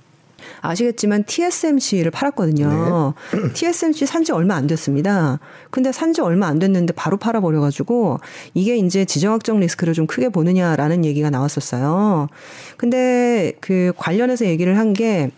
[0.60, 3.14] 아시겠지만 TSMC를 팔았거든요.
[3.32, 3.52] 네.
[3.52, 5.38] TSMC 산 지 얼마 안 됐습니다.
[5.70, 8.18] 근데 산 지 얼마 안 됐는데 바로 팔아버려가지고
[8.54, 12.28] 이게 이제 지정학적 리스크를 좀 크게 보느냐라는 얘기가 나왔었어요.
[12.76, 15.30] 근데 그 관련해서 얘기를 한 게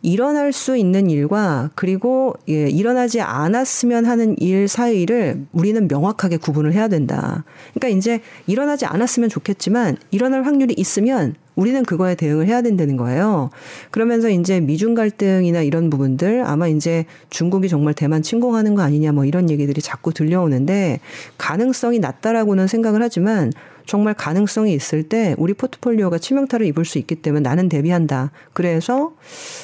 [0.00, 6.88] 일어날 수 있는 일과 그리고 예, 일어나지 않았으면 하는 일 사이를 우리는 명확하게 구분을 해야
[6.88, 7.44] 된다.
[7.74, 13.50] 그러니까 이제 일어나지 않았으면 좋겠지만 일어날 확률이 있으면 우리는 그거에 대응을 해야 된다는 거예요.
[13.90, 19.24] 그러면서 이제 미중 갈등이나 이런 부분들 아마 이제 중국이 정말 대만 침공하는 거 아니냐 뭐
[19.24, 21.00] 이런 얘기들이 자꾸 들려오는데
[21.38, 23.52] 가능성이 낮다라고는 생각을 하지만
[23.84, 28.30] 정말 가능성이 있을 때 우리 포트폴리오가 치명타를 입을 수 있기 때문에 나는 대비한다.
[28.52, 29.12] 그래서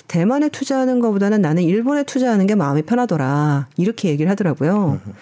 [0.08, 3.68] 대만에 투자하는 것보다는 나는 일본에 투자하는 게 마음이 편하더라.
[3.76, 5.00] 이렇게 얘기를 하더라고요.
[5.06, 5.12] 음.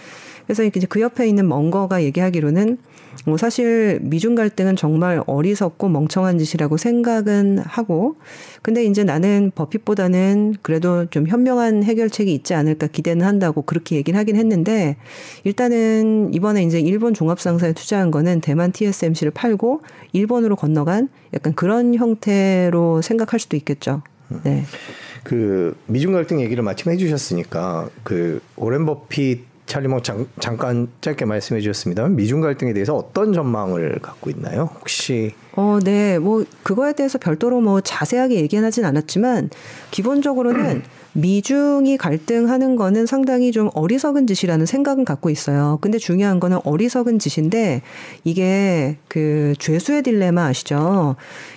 [0.46, 2.78] 그래서 이제 그 옆에 있는 멍거가 얘기하기로는
[3.26, 8.14] 뭐 사실 미중 갈등은 정말 어리석고 멍청한 짓이라고 생각은 하고
[8.62, 14.36] 근데 이제 나는 버핏보다는 그래도 좀 현명한 해결책이 있지 않을까 기대는 한다고 그렇게 얘기를 하긴
[14.36, 14.96] 했는데
[15.42, 19.80] 일단은 이번에 이제 일본 종합상사에 투자한 거는 대만 TSMC를 팔고
[20.12, 24.02] 일본으로 건너간 약간 그런 형태로 생각할 수도 있겠죠.
[24.30, 24.40] 음.
[24.44, 24.62] 네.
[25.24, 30.00] 그 미중 갈등 얘기를 마침 해주셨으니까 그 오렌 버핏 찰리몽
[30.40, 32.06] 잠깐 짧게 말씀해 주셨습니다.
[32.08, 34.70] 미중 갈등에 대해서 어떤 전망을 갖고 있나요?
[34.80, 36.18] 혹시 어, 네.
[36.18, 39.50] 뭐 그거에 대해서 별도로 뭐 자세하게 얘기하진 않았지만
[39.90, 40.82] 기본적으로는 음.
[41.14, 45.78] 미중이 갈등하는 거는 상당히 좀 어리석은 짓이라는 생각은 갖고 있어요.
[45.80, 47.80] 근데 중요한 거는 어리석은 짓인데
[48.24, 51.16] 이게 그 죄수의 딜레마 아시죠?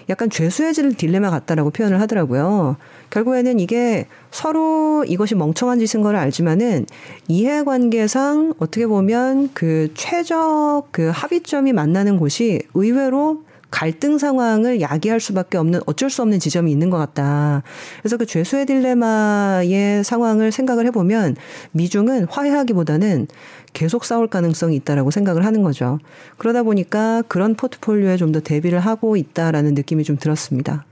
[0.09, 2.77] 약간 죄수의 딜레마 같다라고 표현을 하더라고요.
[3.09, 6.85] 결국에는 이게 서로 이것이 멍청한 짓인 걸 알지만은
[7.27, 15.81] 이해관계상 어떻게 보면 그 최적 그 합의점이 만나는 곳이 의외로 갈등 상황을 야기할 수밖에 없는
[15.85, 17.61] 어쩔 수 없는 지점이 있는 것 같다.
[18.01, 21.35] 그래서 그 죄수의 딜레마의 상황을 생각을 해보면
[21.73, 23.27] 미중은 화해하기보다는
[23.73, 25.99] 계속 싸울 가능성이 있다라고 생각을 하는 거죠.
[26.39, 30.85] 그러다 보니까 그런 포트폴리오에 좀 더 대비를 하고 있다라는 느낌이 좀 들었습니다.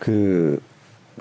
[0.00, 0.58] 그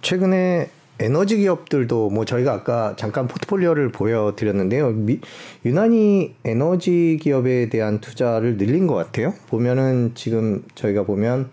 [0.02, 0.70] 최근에
[1.02, 4.92] 에너지 기업들도 뭐 저희가 아까 잠깐 포트폴리오를 보여드렸는데요.
[4.92, 5.22] 미,
[5.64, 9.34] 유난히 에너지 기업에 대한 투자를 늘린 것 같아요.
[9.48, 11.50] 보면은 지금 저희가 보면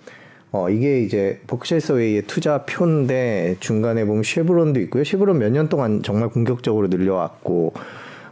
[0.50, 5.04] 어, 이게 이제 버크셔서웨이의 투자 표인데 중간에 보면 쉐브론도 있고요.
[5.04, 7.72] 쉐브론 몇 년 동안 정말 공격적으로 늘려왔고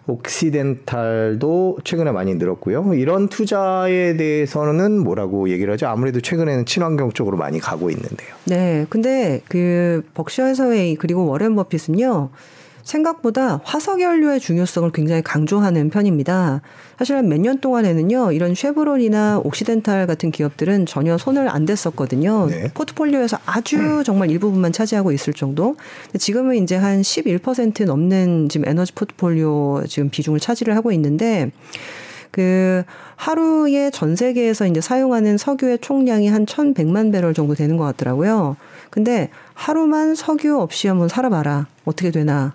[0.06, 2.94] 옥시덴탈도 최근에 많이 늘었고요.
[2.94, 5.86] 이런 투자에 대해서는 뭐라고 얘기를 하죠?
[5.86, 8.34] 아무래도 최근에는 친환경 쪽으로 많이 가고 있는데요.
[8.44, 8.86] 네.
[8.90, 12.28] 근데 그 벅셔에서의 그리고 워렌 버핏은요.
[12.84, 16.60] 생각보다 화석 연료의 중요성을 굉장히 강조하는 편입니다.
[16.98, 22.48] 사실 한몇년 동안에는요, 이런 쉐브론이나 옥시덴탈 같은 기업들은 전혀 손을 안 댔었거든요.
[22.50, 22.70] 네.
[22.74, 24.04] 포트폴리오에서 아주 음.
[24.04, 25.76] 정말 일부분만 차지하고 있을 정도.
[26.04, 31.50] 근데 지금은 이제 한 11% 넘는 지금 에너지 포트폴리오 지금 비중을 차지를 하고 있는데,
[32.30, 32.82] 그
[33.16, 38.56] 하루에 전 세계에서 이제 사용하는 석유의 총량이 한 1,100만 배럴 정도 되는 것 같더라고요.
[38.90, 41.66] 근데 하루만 석유 없이 한번 살아봐라.
[41.84, 42.52] 어떻게 되나.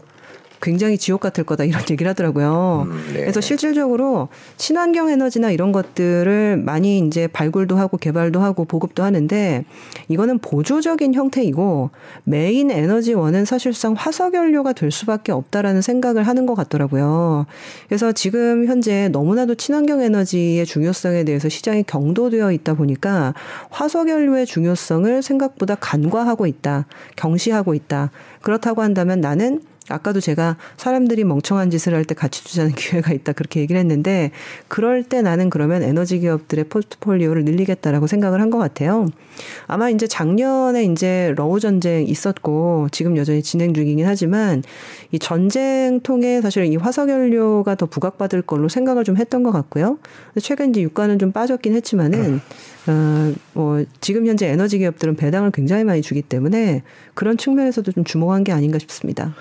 [0.62, 2.86] 굉장히 지옥 같을 거다 이런 얘기를 하더라고요.
[2.90, 3.22] 음, 네.
[3.22, 9.66] 그래서 실질적으로 친환경 에너지나 이런 것들을 많이 이제 발굴도 하고 개발도 하고 보급도 하는데
[10.10, 11.90] 이거는 보조적인 형태이고
[12.26, 17.46] 메인 에너지원은 사실상 화석연료가 될 수밖에 없다라는 생각을 하는 것 같더라고요.
[17.88, 23.34] 그래서 지금 현재 너무나도 친환경 에너지의 중요성에 대해서 시장이 경도되어 있다 보니까
[23.72, 28.12] 화석연료의 중요성을 생각보다 간과하고 있다, 경시하고 있다.
[28.42, 33.60] 그렇다고 한다면 나는 아까도 제가 사람들이 멍청한 짓을 할 때 같이 주자는 기회가 있다 그렇게
[33.60, 34.32] 얘기를 했는데
[34.70, 39.06] 그럴 때 나는 그러면 에너지 기업들의 포트폴리오를 늘리겠다라고 생각을 한 것 같아요.
[39.68, 44.64] 아마 이제 작년에 이제 러우 전쟁 있었고 지금 여전히 진행 중이긴 하지만
[45.12, 50.00] 이 전쟁 통해 사실 이 화석연료가 더 부각받을 걸로 생각을 좀 했던 것 같고요.
[50.42, 52.42] 최근 이제 유가는 좀 빠졌긴 했지만은
[52.88, 56.82] 어, 뭐 지금 현재 에너지 기업들은 배당을 굉장히 많이 주기 때문에
[57.14, 59.36] 그런 측면에서도 좀 주목한 게 아닌가 싶습니다.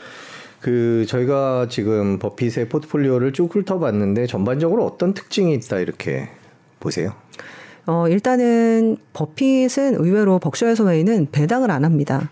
[0.60, 6.28] 그 저희가 지금 버핏의 포트폴리오를 쭉 훑어봤는데 전반적으로 어떤 특징이 있다 이렇게
[6.80, 7.12] 보세요.
[7.86, 12.30] 어, 일단은 버핏은 의외로 버크셔에서 웨이는 배당을 안 합니다.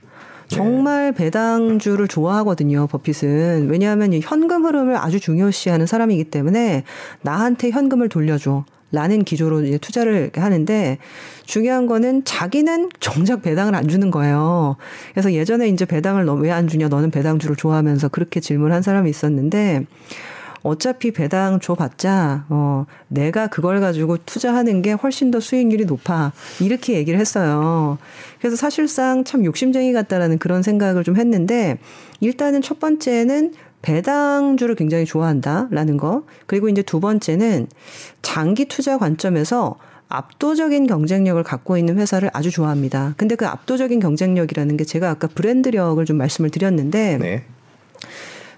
[0.51, 0.57] 네.
[0.57, 3.69] 정말 배당주를 좋아하거든요, 버핏은.
[3.71, 6.85] 왜냐하면 현금 흐름을 아주 중요시하는 사람이기 때문에
[7.23, 8.65] 나한테 현금을 돌려줘.
[8.93, 10.99] 라는 기조로 이제 투자를 하는데
[11.45, 14.77] 중요한 거는 자기는 정작 배당을 안 주는 거예요.
[15.13, 16.87] 그래서 예전에 이제 배당을 너왜안 주냐?
[16.89, 19.87] 너는 배당주를 좋아하면서 그렇게 질문한 사람이 있었는데
[20.63, 27.19] 어차피 배당 줘봤자 어 내가 그걸 가지고 투자하는 게 훨씬 더 수익률이 높아 이렇게 얘기를
[27.21, 27.99] 했어요.
[28.41, 31.79] 그래서 사실상 참 욕심쟁이 같다라는 그런 생각을 좀 했는데
[32.21, 33.53] 일단은 첫 번째는
[33.87, 36.25] 배당주를 굉장히 좋아한다라는 거.
[36.47, 37.69] 그리고 이제 두 번째는
[38.21, 39.77] 장기 투자 관점에서
[40.09, 43.15] 압도적인 경쟁력을 갖고 있는 회사를 아주 좋아합니다.
[43.17, 47.45] 근데 그 압도적인 경쟁력이라는 게 제가 아까 브랜드력을 좀 말씀을 드렸는데 네.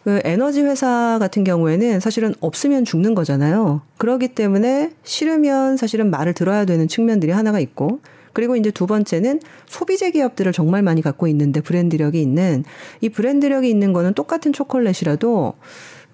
[0.05, 3.83] 그 에너지 회사 같은 경우에는 사실은 없으면 죽는 거잖아요.
[3.99, 8.01] 그러기 때문에 싫으면 사실은 말을 들어야 되는 측면들이 하나가 있고
[8.33, 12.64] 그리고 이제 두 번째는 소비재 기업들을 정말 많이 갖고 있는데 브랜드력이 있는
[13.01, 15.55] 이 브랜드력이 있는 거는 똑같은 초콜릿이라도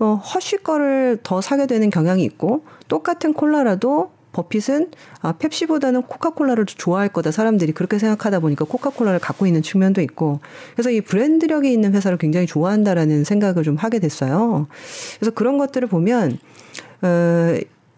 [0.00, 4.90] 어, 허쉬 거를 더 사게 되는 경향이 있고 똑같은 콜라라도 버핏은
[5.22, 10.40] 아, 펩시보다는 코카콜라를 좋아할 거다 사람들이 그렇게 생각하다 보니까 코카콜라를 갖고 있는 측면도 있고
[10.74, 14.66] 그래서 이 브랜드력이 있는 회사를 굉장히 좋아한다라는 생각을 좀 하게 됐어요.
[15.20, 16.38] 그래서 그런 것들을 보면
[17.02, 17.54] 어,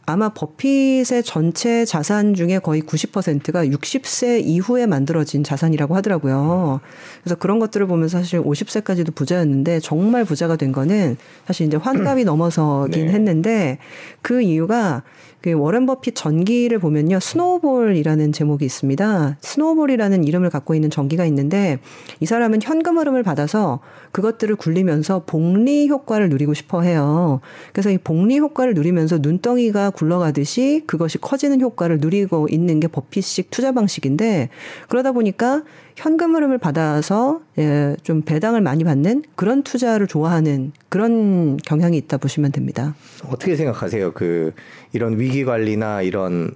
[0.09, 6.81] 아마 버핏의 전체 자산 중에 거의 90%가 60세 이후에 만들어진 자산이라고 하더라고요.
[7.23, 12.23] 그래서 그런 것들을 보면 서 사실 50세까지도 부자였는데 정말 부자가 된 거는 사실 이제 환갑이
[12.23, 12.25] 음.
[12.27, 13.13] 넘어서긴 네.
[13.15, 13.79] 했는데
[14.23, 15.03] 그 이유가
[15.47, 17.21] 그워렌 버핏 전기를 보면요.
[17.21, 19.37] 스노우볼이라는 제목이 있습니다.
[19.41, 21.79] 스노우볼이라는 이름을 갖고 있는 전기가 있는데
[22.19, 23.79] 이 사람은 현금 흐름을 받아서
[24.11, 27.41] 그것들을 굴리면서 복리 효과를 누리고 싶어 해요.
[27.73, 33.71] 그래서 이 복리 효과를 누리면서 눈덩이가 굴러가듯이 그것이 커지는 효과를 누리고 있는 게 버핏식 투자
[33.71, 34.49] 방식인데
[34.89, 35.63] 그러다 보니까
[35.97, 42.53] 현금 흐름을 받아서 예, 좀 배당을 많이 받는 그런 투자를 좋아하는 그런 경향이 있다 보시면
[42.53, 42.95] 됩니다.
[43.27, 44.13] 어떻게 생각하세요?
[44.13, 44.53] 그
[44.93, 46.51] 이런 위기 관리나 이런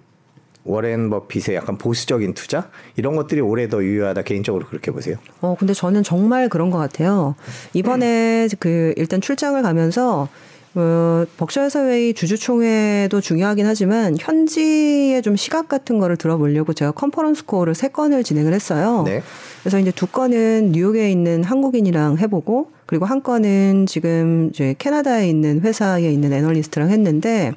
[0.62, 5.16] 워렌 버핏의 약간 보수적인 투자 이런 것들이 올해 더 유효하다 개인적으로 그렇게 보세요.
[5.40, 7.34] 어 근데 저는 정말 그런 것 같아요.
[7.72, 8.56] 이번에 음.
[8.60, 10.28] 그 일단 출장을 가면서
[10.76, 17.88] 어, 벅셔사회의 주주총회도 중요하긴 하지만 현지의 좀 시각 같은 거를 들어보려고 제가 컨퍼런스 코어를 세
[17.88, 19.02] 건을 진행을 했어요.
[19.04, 19.20] 네.
[19.62, 25.60] 그래서 이제 두 건은 뉴욕에 있는 한국인이랑 해보고 그리고 한 건은 지금 이제 캐나다에 있는
[25.60, 27.52] 회사에 있는 애널리스트랑 했는데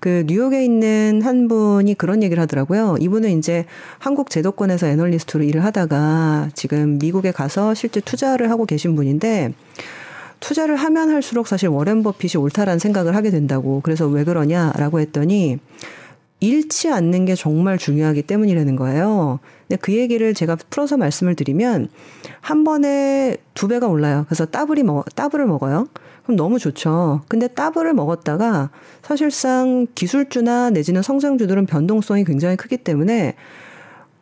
[0.00, 2.96] 그 뉴욕에 있는 한 분이 그런 얘기를 하더라고요.
[2.98, 3.66] 이분은 이제
[3.98, 9.52] 한국 제도권에서 애널리스트로 일을 하다가 지금 미국에 가서 실제 투자를 하고 계신 분인데
[10.40, 13.80] 투자를 하면 할수록 사실 워렌 버핏이 옳다라는 생각을 하게 된다고.
[13.84, 15.58] 그래서 왜 그러냐라고 했더니
[16.40, 19.38] 잃지 않는 게 정말 중요하기 때문이라는 거예요.
[19.68, 21.88] 근데 그 얘기를 제가 풀어서 말씀을 드리면
[22.40, 24.24] 한 번에 두 배가 올라요.
[24.26, 25.86] 그래서 따블이 먹 따블을 먹어요.
[26.22, 27.20] 그럼 너무 좋죠.
[27.28, 28.70] 근데 따블을 먹었다가
[29.02, 33.34] 사실상 기술주나 내지는 성장주들은 변동성이 굉장히 크기 때문에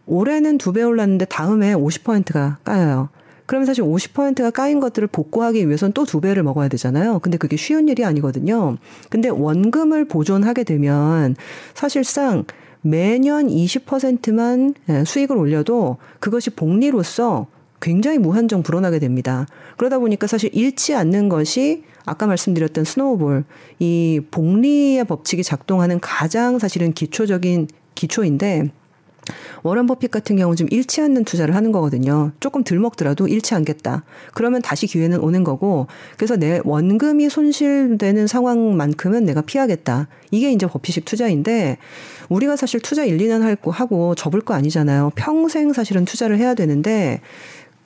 [0.07, 3.09] 올해는 두 배 올랐는데 다음에 50%가 까요.
[3.49, 7.19] 그러면 사실 50%가 까인 것들을 복구하기 위해서는 또 두 배를 먹어야 되잖아요.
[7.21, 8.77] 근데 그게 쉬운 일이 아니거든요.
[9.11, 11.35] 근데 원금을 보존하게 되면
[11.75, 12.45] 사실상
[12.83, 17.47] 매년 20%만 예, 수익을 올려도 그것이 복리로서
[17.83, 19.47] 굉장히 무한정 불어나게 됩니다.
[19.77, 23.45] 그러다 보니까 사실 잃지 않는 것이 아까 말씀드렸던 스노우볼,
[23.79, 28.71] 이 복리의 법칙이 작동하는 가장 사실은 기초적인 기초인데
[29.63, 32.33] 워런 버핏 같은 경우는 좀 잃지 않는 투자를 하는 거거든요.
[32.41, 34.05] 조금 덜 먹더라도 잃지 않겠다.
[34.35, 40.09] 그러면 다시 기회는 오는 거고, 그래서 내 원금이 손실되는 상황만큼은 내가 피하겠다.
[40.31, 41.79] 이게 이제 버핏식 투자인데,
[42.29, 43.39] 우리가 사실 투자 1, 2년
[43.71, 45.13] 하고 접을 거 아니잖아요.
[45.15, 47.21] 평생 사실은 투자를 해야 되는데,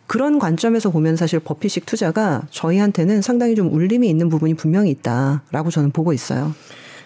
[0.09, 5.90] 그런 관점에서 보면 사실 버핏식 투자가 저희한테는 상당히 좀 울림이 있는 부분이 분명히 있다라고 저는
[5.90, 6.53] 보고 있어요.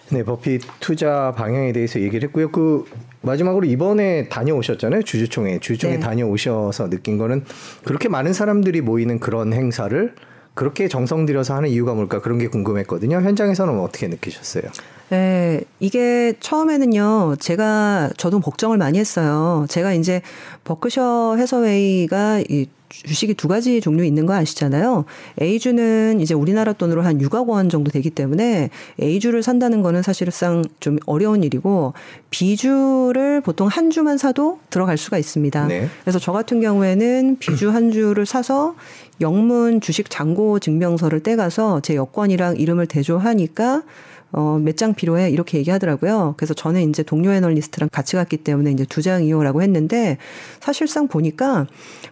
[0.09, 2.49] 네, 버핏 투자 방향에 대해서 얘기를 했고요.
[2.51, 2.85] 그
[3.21, 5.01] 마지막으로 이번에 다녀오셨잖아요.
[5.03, 5.59] 주주총회.
[5.59, 5.99] 주주총회 네.
[5.99, 7.43] 다녀오셔서 느낀 거는
[7.83, 10.15] 그렇게 많은 사람들이 모이는 그런 행사를
[10.53, 13.17] 그렇게 정성 들여서 하는 이유가 뭘까 그런 게 궁금했거든요.
[13.21, 14.63] 현장에서는 어떻게 느끼셨어요?
[15.09, 17.35] 네, 이게 처음에는요.
[17.39, 19.65] 제가 저도 걱정을 많이 했어요.
[19.69, 20.21] 제가 이제
[20.63, 25.05] 버크셔 해서웨이가 이 주식이 두 가지 종류 있는 거 아시잖아요.
[25.41, 28.69] A주는 이제 우리나라 돈으로 한 6억 원 정도 되기 때문에
[29.01, 31.93] A주를 산다는 거는 사실상 좀 어려운 일이고
[32.29, 35.67] B주를 보통 한 주만 사도 들어갈 수가 있습니다.
[35.67, 35.87] 네.
[36.03, 38.75] 그래서 저 같은 경우에는 B주 한 주를 사서
[39.21, 43.83] 영문 주식 잔고 증명서를 떼가서 제 여권이랑 이름을 대조하니까
[44.31, 46.35] 어, 몇 장 필요해 이렇게 얘기하더라고요.
[46.37, 50.17] 그래서 저는 이제 동료 애널리스트랑 같이 갔기 때문에 이제 두 장이요라고 했는데
[50.59, 51.65] 사실상 보니까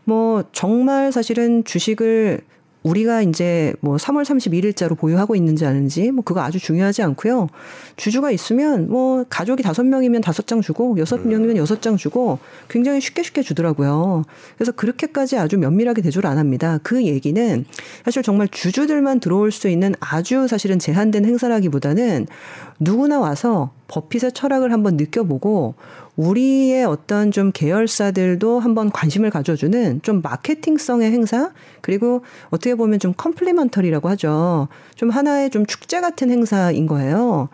[0.03, 2.41] 뭐 정말 사실은 주식을
[2.86, 7.47] 우리가 이제 뭐 3월 31일자로 보유하고 있는지 아는지 뭐 그거 아주 중요하지 않고요.
[7.95, 11.29] 주주가 있으면 뭐 가족이 다섯 명이면 다섯 장 주고 여섯 음.
[11.29, 12.38] 명이면 여섯 장 주고
[12.69, 14.23] 굉장히 쉽게 쉽게 주더라고요.
[14.55, 16.77] 그래서 그렇게까지 아주 면밀하게 대조를 안 합니다.
[16.83, 17.65] 그 얘기는
[18.05, 22.27] 사실 정말 주주들만 들어올 수 있는 아주 사실은 제한된 행사라기보다는
[22.79, 25.75] 누구나 와서 버핏의 철학을 한번 느껴보고
[26.15, 34.07] 우리의 어떤 좀 계열사들도 한번 관심을 가져주는 좀 마케팅성의 행사 그리고 어떻게 보면 좀 컴플리먼터리라고
[34.09, 34.69] 하죠.
[34.95, 37.49] 좀 하나의 좀 축제 같은 행사인 거예요.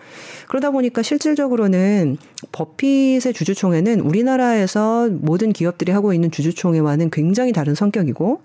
[0.47, 2.17] 그러다 보니까 실질적으로는
[2.51, 8.41] 버핏의 주주총회는 우리나라에서 모든 기업들이 하고 있는 주주총회와는 굉장히 다른 성격이고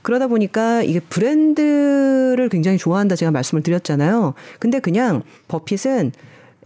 [0.00, 4.32] 그러다 보니까 이게 브랜드를 굉장히 좋아한다 제가 말씀을 드렸잖아요.
[4.58, 6.12] 근데 그냥 버핏은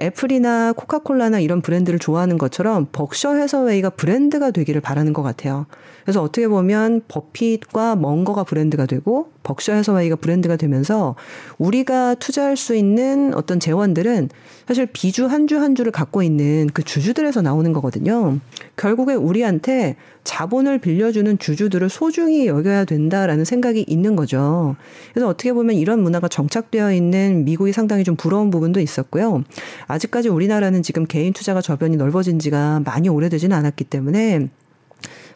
[0.00, 5.66] 애플이나 코카콜라나 이런 브랜드를 좋아하는 것처럼 버셔 해서웨이가 브랜드가 되기를 바라는 것 같아요.
[6.04, 11.14] 그래서 어떻게 보면 버핏과 먼거가 브랜드가 되고 버셔 해서웨이가 브랜드가 되면서
[11.58, 14.30] 우리가 투자할 수 있는 어떤 재원들은
[14.66, 18.38] 사실 비주 한 주 한 주를 갖고 있는 그 주주들에서 나오는 거거든요.
[18.76, 19.94] 결국에 우리한테
[20.24, 24.74] 자본을 빌려주는 주주들을 소중히 여겨야 된다라는 생각이 있는 거죠.
[25.12, 29.44] 그래서 어떻게 보면 이런 문화가 정착되어 있는 미국이 상당히 좀 부러운 부분도 있었고요.
[29.86, 34.48] 아직까지 우리나라는 지금 개인 투자가 저변이 넓어진 지가 많이 오래되지는 않았기 때문에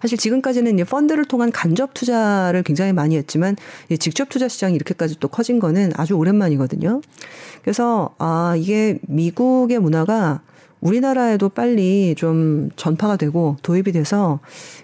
[0.00, 3.56] 사실 지금까지는 펀드를 통한 간접 투자를 굉장히 많이 했지만
[3.98, 7.00] 직접 투자 시장이 이렇게까지 또 커진 거는 아주 오랜만이거든요.
[7.62, 10.40] 그래서 아 이게 미국의 문화가
[10.80, 14.38] 우리나라에도 빨리 좀 전파가 되고 도입이 돼서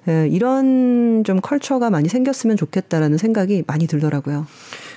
[0.09, 4.45] 예, 이런 좀 컬처가 많이 생겼으면 좋겠다라는 생각이 많이 들더라고요.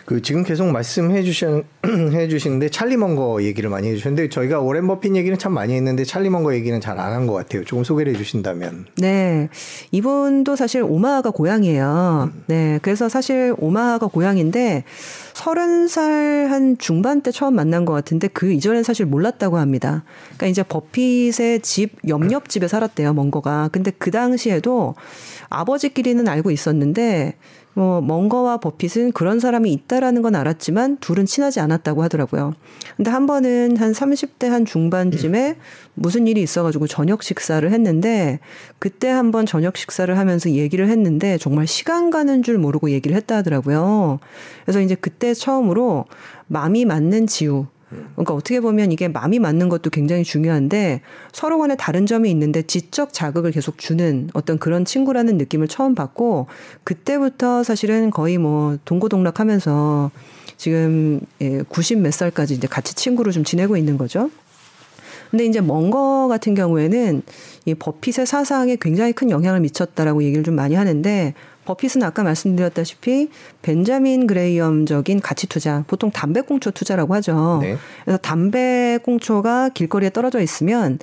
[0.07, 4.87] 그 지금 계속 말씀해 주신 해 주시는데 찰리 먼거 얘기를 많이 해 주셨는데 저희가 오렌
[4.87, 7.65] 버핏 얘기는 참 많이 했는데 찰리 먼거 얘기는 잘 안 한 것 같아요.
[7.65, 8.85] 조금 소개를 해 주신다면.
[8.99, 9.49] 네.
[9.91, 12.31] 이분도 사실 오마하가 고향이에요.
[12.33, 12.43] 음.
[12.47, 12.79] 네.
[12.81, 14.85] 그래서 사실 오마하가 고향인데
[15.33, 20.03] 서른 살 한 중반 때 처음 만난 것 같은데 그 이전엔 사실 몰랐다고 합니다.
[20.29, 23.13] 그러니까 이제 버핏의 집 옆옆 집에 살았대요.
[23.13, 23.69] 먼거가.
[23.71, 24.95] 근데 그 당시에도
[25.49, 27.35] 아버지끼리는 알고 있었는데
[27.77, 32.55] 뭐 멍거와 버핏은 그런 사람이 있다라는 건 알았지만 둘은 친하지 않았다고 하더라고요.
[32.95, 35.55] 근데 한 번은 한 30대 한 중반쯤에
[35.93, 38.39] 무슨 일이 있어가지고 저녁 식사를 했는데
[38.79, 43.35] 그때 한 번 저녁 식사를 하면서 얘기를 했는데 정말 시간 가는 줄 모르고 얘기를 했다
[43.37, 44.17] 하더라고요.
[44.65, 46.05] 그래서 이제 그때 처음으로
[46.47, 47.65] 마음이 맞는 지우
[48.13, 53.13] 그러니까 어떻게 보면 이게 마음이 맞는 것도 굉장히 중요한데 서로 간에 다른 점이 있는데 지적
[53.13, 56.47] 자극을 계속 주는 어떤 그런 친구라는 느낌을 처음 받고
[56.83, 60.11] 그때부터 사실은 거의 뭐 동고동락하면서
[60.57, 64.29] 지금 예, 90몇 살까지 이제 같이 친구로 좀 지내고 있는 거죠.
[65.29, 67.21] 근데 이제 먼거 같은 경우에는
[67.65, 71.33] 이 버핏의 사상에 굉장히 큰 영향을 미쳤다라고 얘기를 좀 많이 하는데
[71.67, 73.27] 버핏은 아까 말씀드렸다시피
[73.61, 77.59] 벤자민 그레이엄적인 가치 투자, 보통 담배 꽁초 투자라고 하죠.
[77.61, 77.75] 네.
[78.05, 80.97] 그래서 담배 꽁초가 길거리에 떨어져 있으면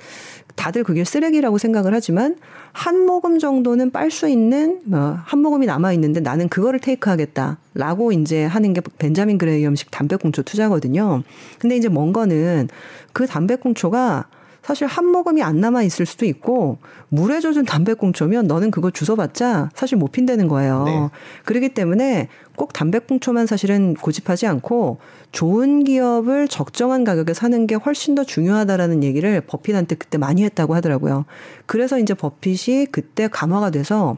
[0.55, 2.35] 다들 그게 쓰레기라고 생각을 하지만
[2.71, 8.45] 한 모금 정도는 빨 수 있는 어, 한 모금이 남아 있는데 나는 그거를 테이크하겠다라고 이제
[8.45, 11.21] 하는 게 벤자민 그레이엄식 담배 꽁초 투자거든요.
[11.59, 12.69] 근데 이제 뭔 거는
[13.13, 14.25] 그 담배 꽁초가
[14.65, 19.95] 사실 한 모금이 안 남아 있을 수도 있고 물에 젖은 담배꽁초면 너는 그거 주워봤자 사실
[19.99, 20.83] 못 핀다는 거예요.
[20.87, 20.99] 네.
[21.45, 24.97] 그러기 때문에 꼭 담배꽁초만 사실은 고집하지 않고
[25.31, 31.25] 좋은 기업을 적정한 가격에 사는 게 훨씬 더 중요하다라는 얘기를 버핏한테 그때 많이 했다고 하더라고요.
[31.67, 34.17] 그래서 이제 버핏이 그때 감화가 돼서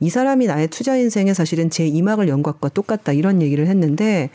[0.00, 4.28] 이 사람이 나의 투자 인생에 사실은 제이막을연 것과 똑같다 이런 얘기를 했는데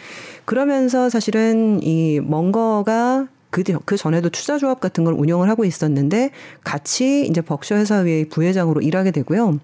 [0.46, 6.32] 그러면서 사실은 이먼거가 그, 그 전에도 투자조합 같은 걸 운영을 하고 있었는데
[6.64, 9.60] 같이 이제 벅셔 회사의 부회장으로 일하게 되고요.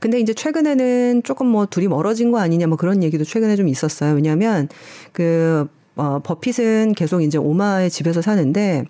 [0.00, 4.14] 근데 이제 최근에는 조금 뭐 둘이 멀어진 거 아니냐 뭐 그런 얘기도 최근에 좀 있었어요.
[4.14, 4.68] 왜냐하면
[5.12, 8.84] 그 어, 버핏은 계속 이제 오마의 집에서 사는데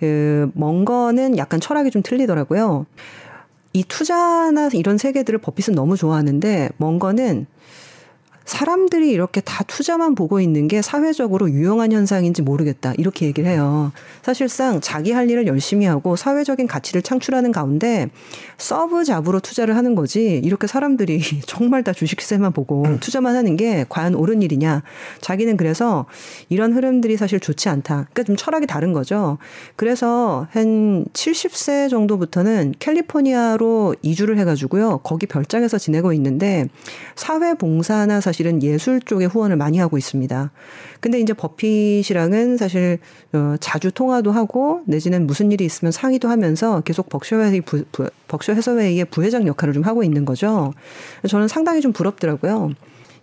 [0.00, 2.86] 그먼 거는 약간 철학이 좀 틀리더라고요.
[3.74, 7.46] 이 투자나 이런 세계들을 버핏은 너무 좋아하는데 먼 거는
[8.48, 12.94] 사람들이 이렇게 다 투자만 보고 있는 게 사회적으로 유용한 현상인지 모르겠다.
[12.96, 13.92] 이렇게 얘기를 해요.
[14.22, 18.08] 사실상 자기 할 일을 열심히 하고 사회적인 가치를 창출하는 가운데
[18.56, 24.40] 서브 잡으로 투자를 하는 거지 이렇게 사람들이 정말 다주식세만 보고 투자만 하는 게 과연 옳은
[24.40, 24.82] 일이냐.
[25.20, 26.06] 자기는 그래서
[26.48, 27.98] 이런 흐름들이 사실 좋지 않다.
[28.12, 29.36] 그러니까 좀 철학이 다른 거죠.
[29.76, 35.00] 그래서 한 70세 정도부터는 캘리포니아로 이주를 해가지고요.
[35.04, 36.66] 거기 별장에서 지내고 있는데
[37.16, 40.52] 사회봉사나 사실 사실은 예술 쪽에 후원을 많이 하고 있습니다.
[41.00, 42.98] 근데 이제 버핏이랑은 사실
[43.32, 47.82] 어, 자주 통화도 하고 내지는 무슨 일이 있으면 상의도 하면서 계속 벅셔회의 부,
[48.42, 50.72] 셔 해서회의의 부회장 역할을 좀 하고 있는 거죠.
[51.28, 52.70] 저는 상당히 좀 부럽더라고요.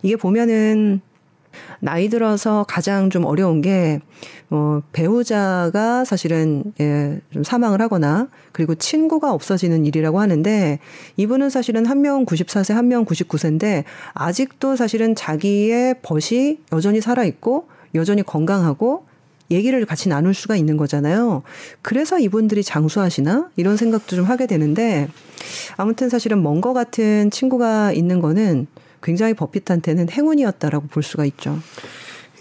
[0.02, 1.00] 이게 보면은
[1.80, 4.00] 나이 들어서 가장 좀 어려운 게
[4.50, 10.78] 어, 배우자가 사실은 예, 좀 사망을 하거나 그리고 친구가 없어지는 일이라고 하는데
[11.16, 13.84] 이분은 사실은 한 명 94세, 한 명 99세인데
[14.14, 19.06] 아직도 사실은 자기의 벗이 여전히 살아 있고 여전히 건강하고
[19.50, 21.42] 얘기를 같이 나눌 수가 있는 거잖아요.
[21.80, 23.48] 그래서 이분들이 장수하시나?
[23.54, 25.06] 이런 생각도 좀 하게 되는데,
[25.76, 28.66] 아무튼 사실은 먼 거 같은 친구가 있는 거는
[29.06, 31.58] 굉장히 버핏한테는 행운이었다라고 볼 수가 있죠.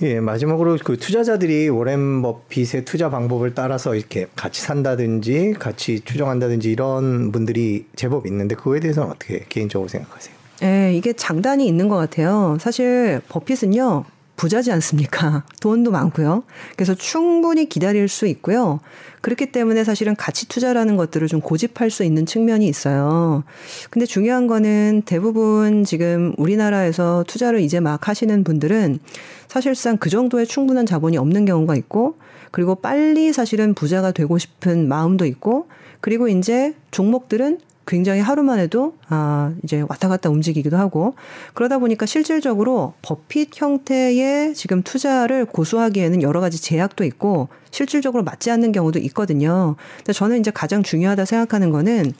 [0.01, 7.31] 예, 마지막으로 그 투자자들이 워렌 버핏의 투자 방법을 따라서 이렇게 같이 산다든지 같이 추정한다든지 이런
[7.31, 10.35] 분들이 제법 있는데 그거에 대해서는 어떻게 개인적으로 생각하세요?
[10.63, 12.57] 예, 이게 장단이 있는 것 같아요.
[12.59, 14.05] 사실 버핏은요,
[14.35, 15.43] 부자지 않습니까?
[15.61, 16.43] 돈도 많고요.
[16.75, 18.79] 그래서 충분히 기다릴 수 있고요.
[19.21, 23.43] 그렇기 때문에 사실은 가치 투자라는 것들을 좀 고집할 수 있는 측면이 있어요.
[23.89, 28.99] 근데 중요한 거는 대부분 지금 우리나라에서 투자를 이제 막 하시는 분들은
[29.47, 32.17] 사실상 그 정도의 충분한 자본이 없는 경우가 있고
[32.51, 35.67] 그리고 빨리 사실은 부자가 되고 싶은 마음도 있고
[36.01, 41.15] 그리고 이제 종목들은 굉장히 하루만 해도 아 이제 왔다 갔다 움직이기도 하고
[41.53, 48.71] 그러다 보니까 실질적으로 버핏 형태의 지금 투자를 고수하기에는 여러 가지 제약도 있고 실질적으로 맞지 않는
[48.71, 49.75] 경우도 있거든요.
[49.97, 52.13] 근데 저는 이제 가장 중요하다 생각하는 거는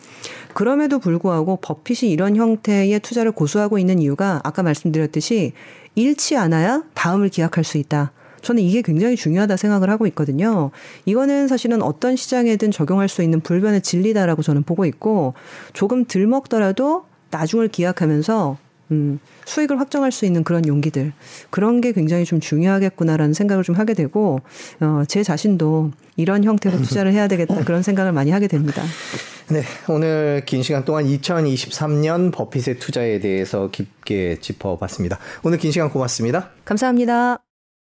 [0.53, 5.53] 그럼에도 불구하고 버핏이 이런 형태의 투자를 고수하고 있는 이유가 아까 말씀드렸듯이
[5.95, 8.11] 잃지 않아야 다음을 기약할 수 있다.
[8.45, 10.69] 저는 이게 굉장히 중요하다 생각을 하고 있거든요.
[11.05, 15.33] 이거는 사실은 어떤 시장에든 적용할 수 있는 불변의 진리다라고 저는 보고 있고
[15.73, 18.57] 조금 덜 먹더라도 나중을 기약하면서
[18.91, 21.11] 음, 수익을 확정할 수 있는 그런 용기들
[21.49, 24.41] 그런 게 굉장히 좀 중요하겠구나라는 생각을 좀 하게 되고
[24.79, 28.83] 어, 제 자신도 이런 형태로 투자를 해야 되겠다 그런 생각을 많이 하게 됩니다.
[29.49, 35.17] 네, 오늘 긴 시간 동안 2023년 버핏의 투자에 대해서 깊게 짚어봤습니다.
[35.41, 36.51] 오늘 긴 시간 고맙습니다.
[36.63, 37.39] 감사합니다.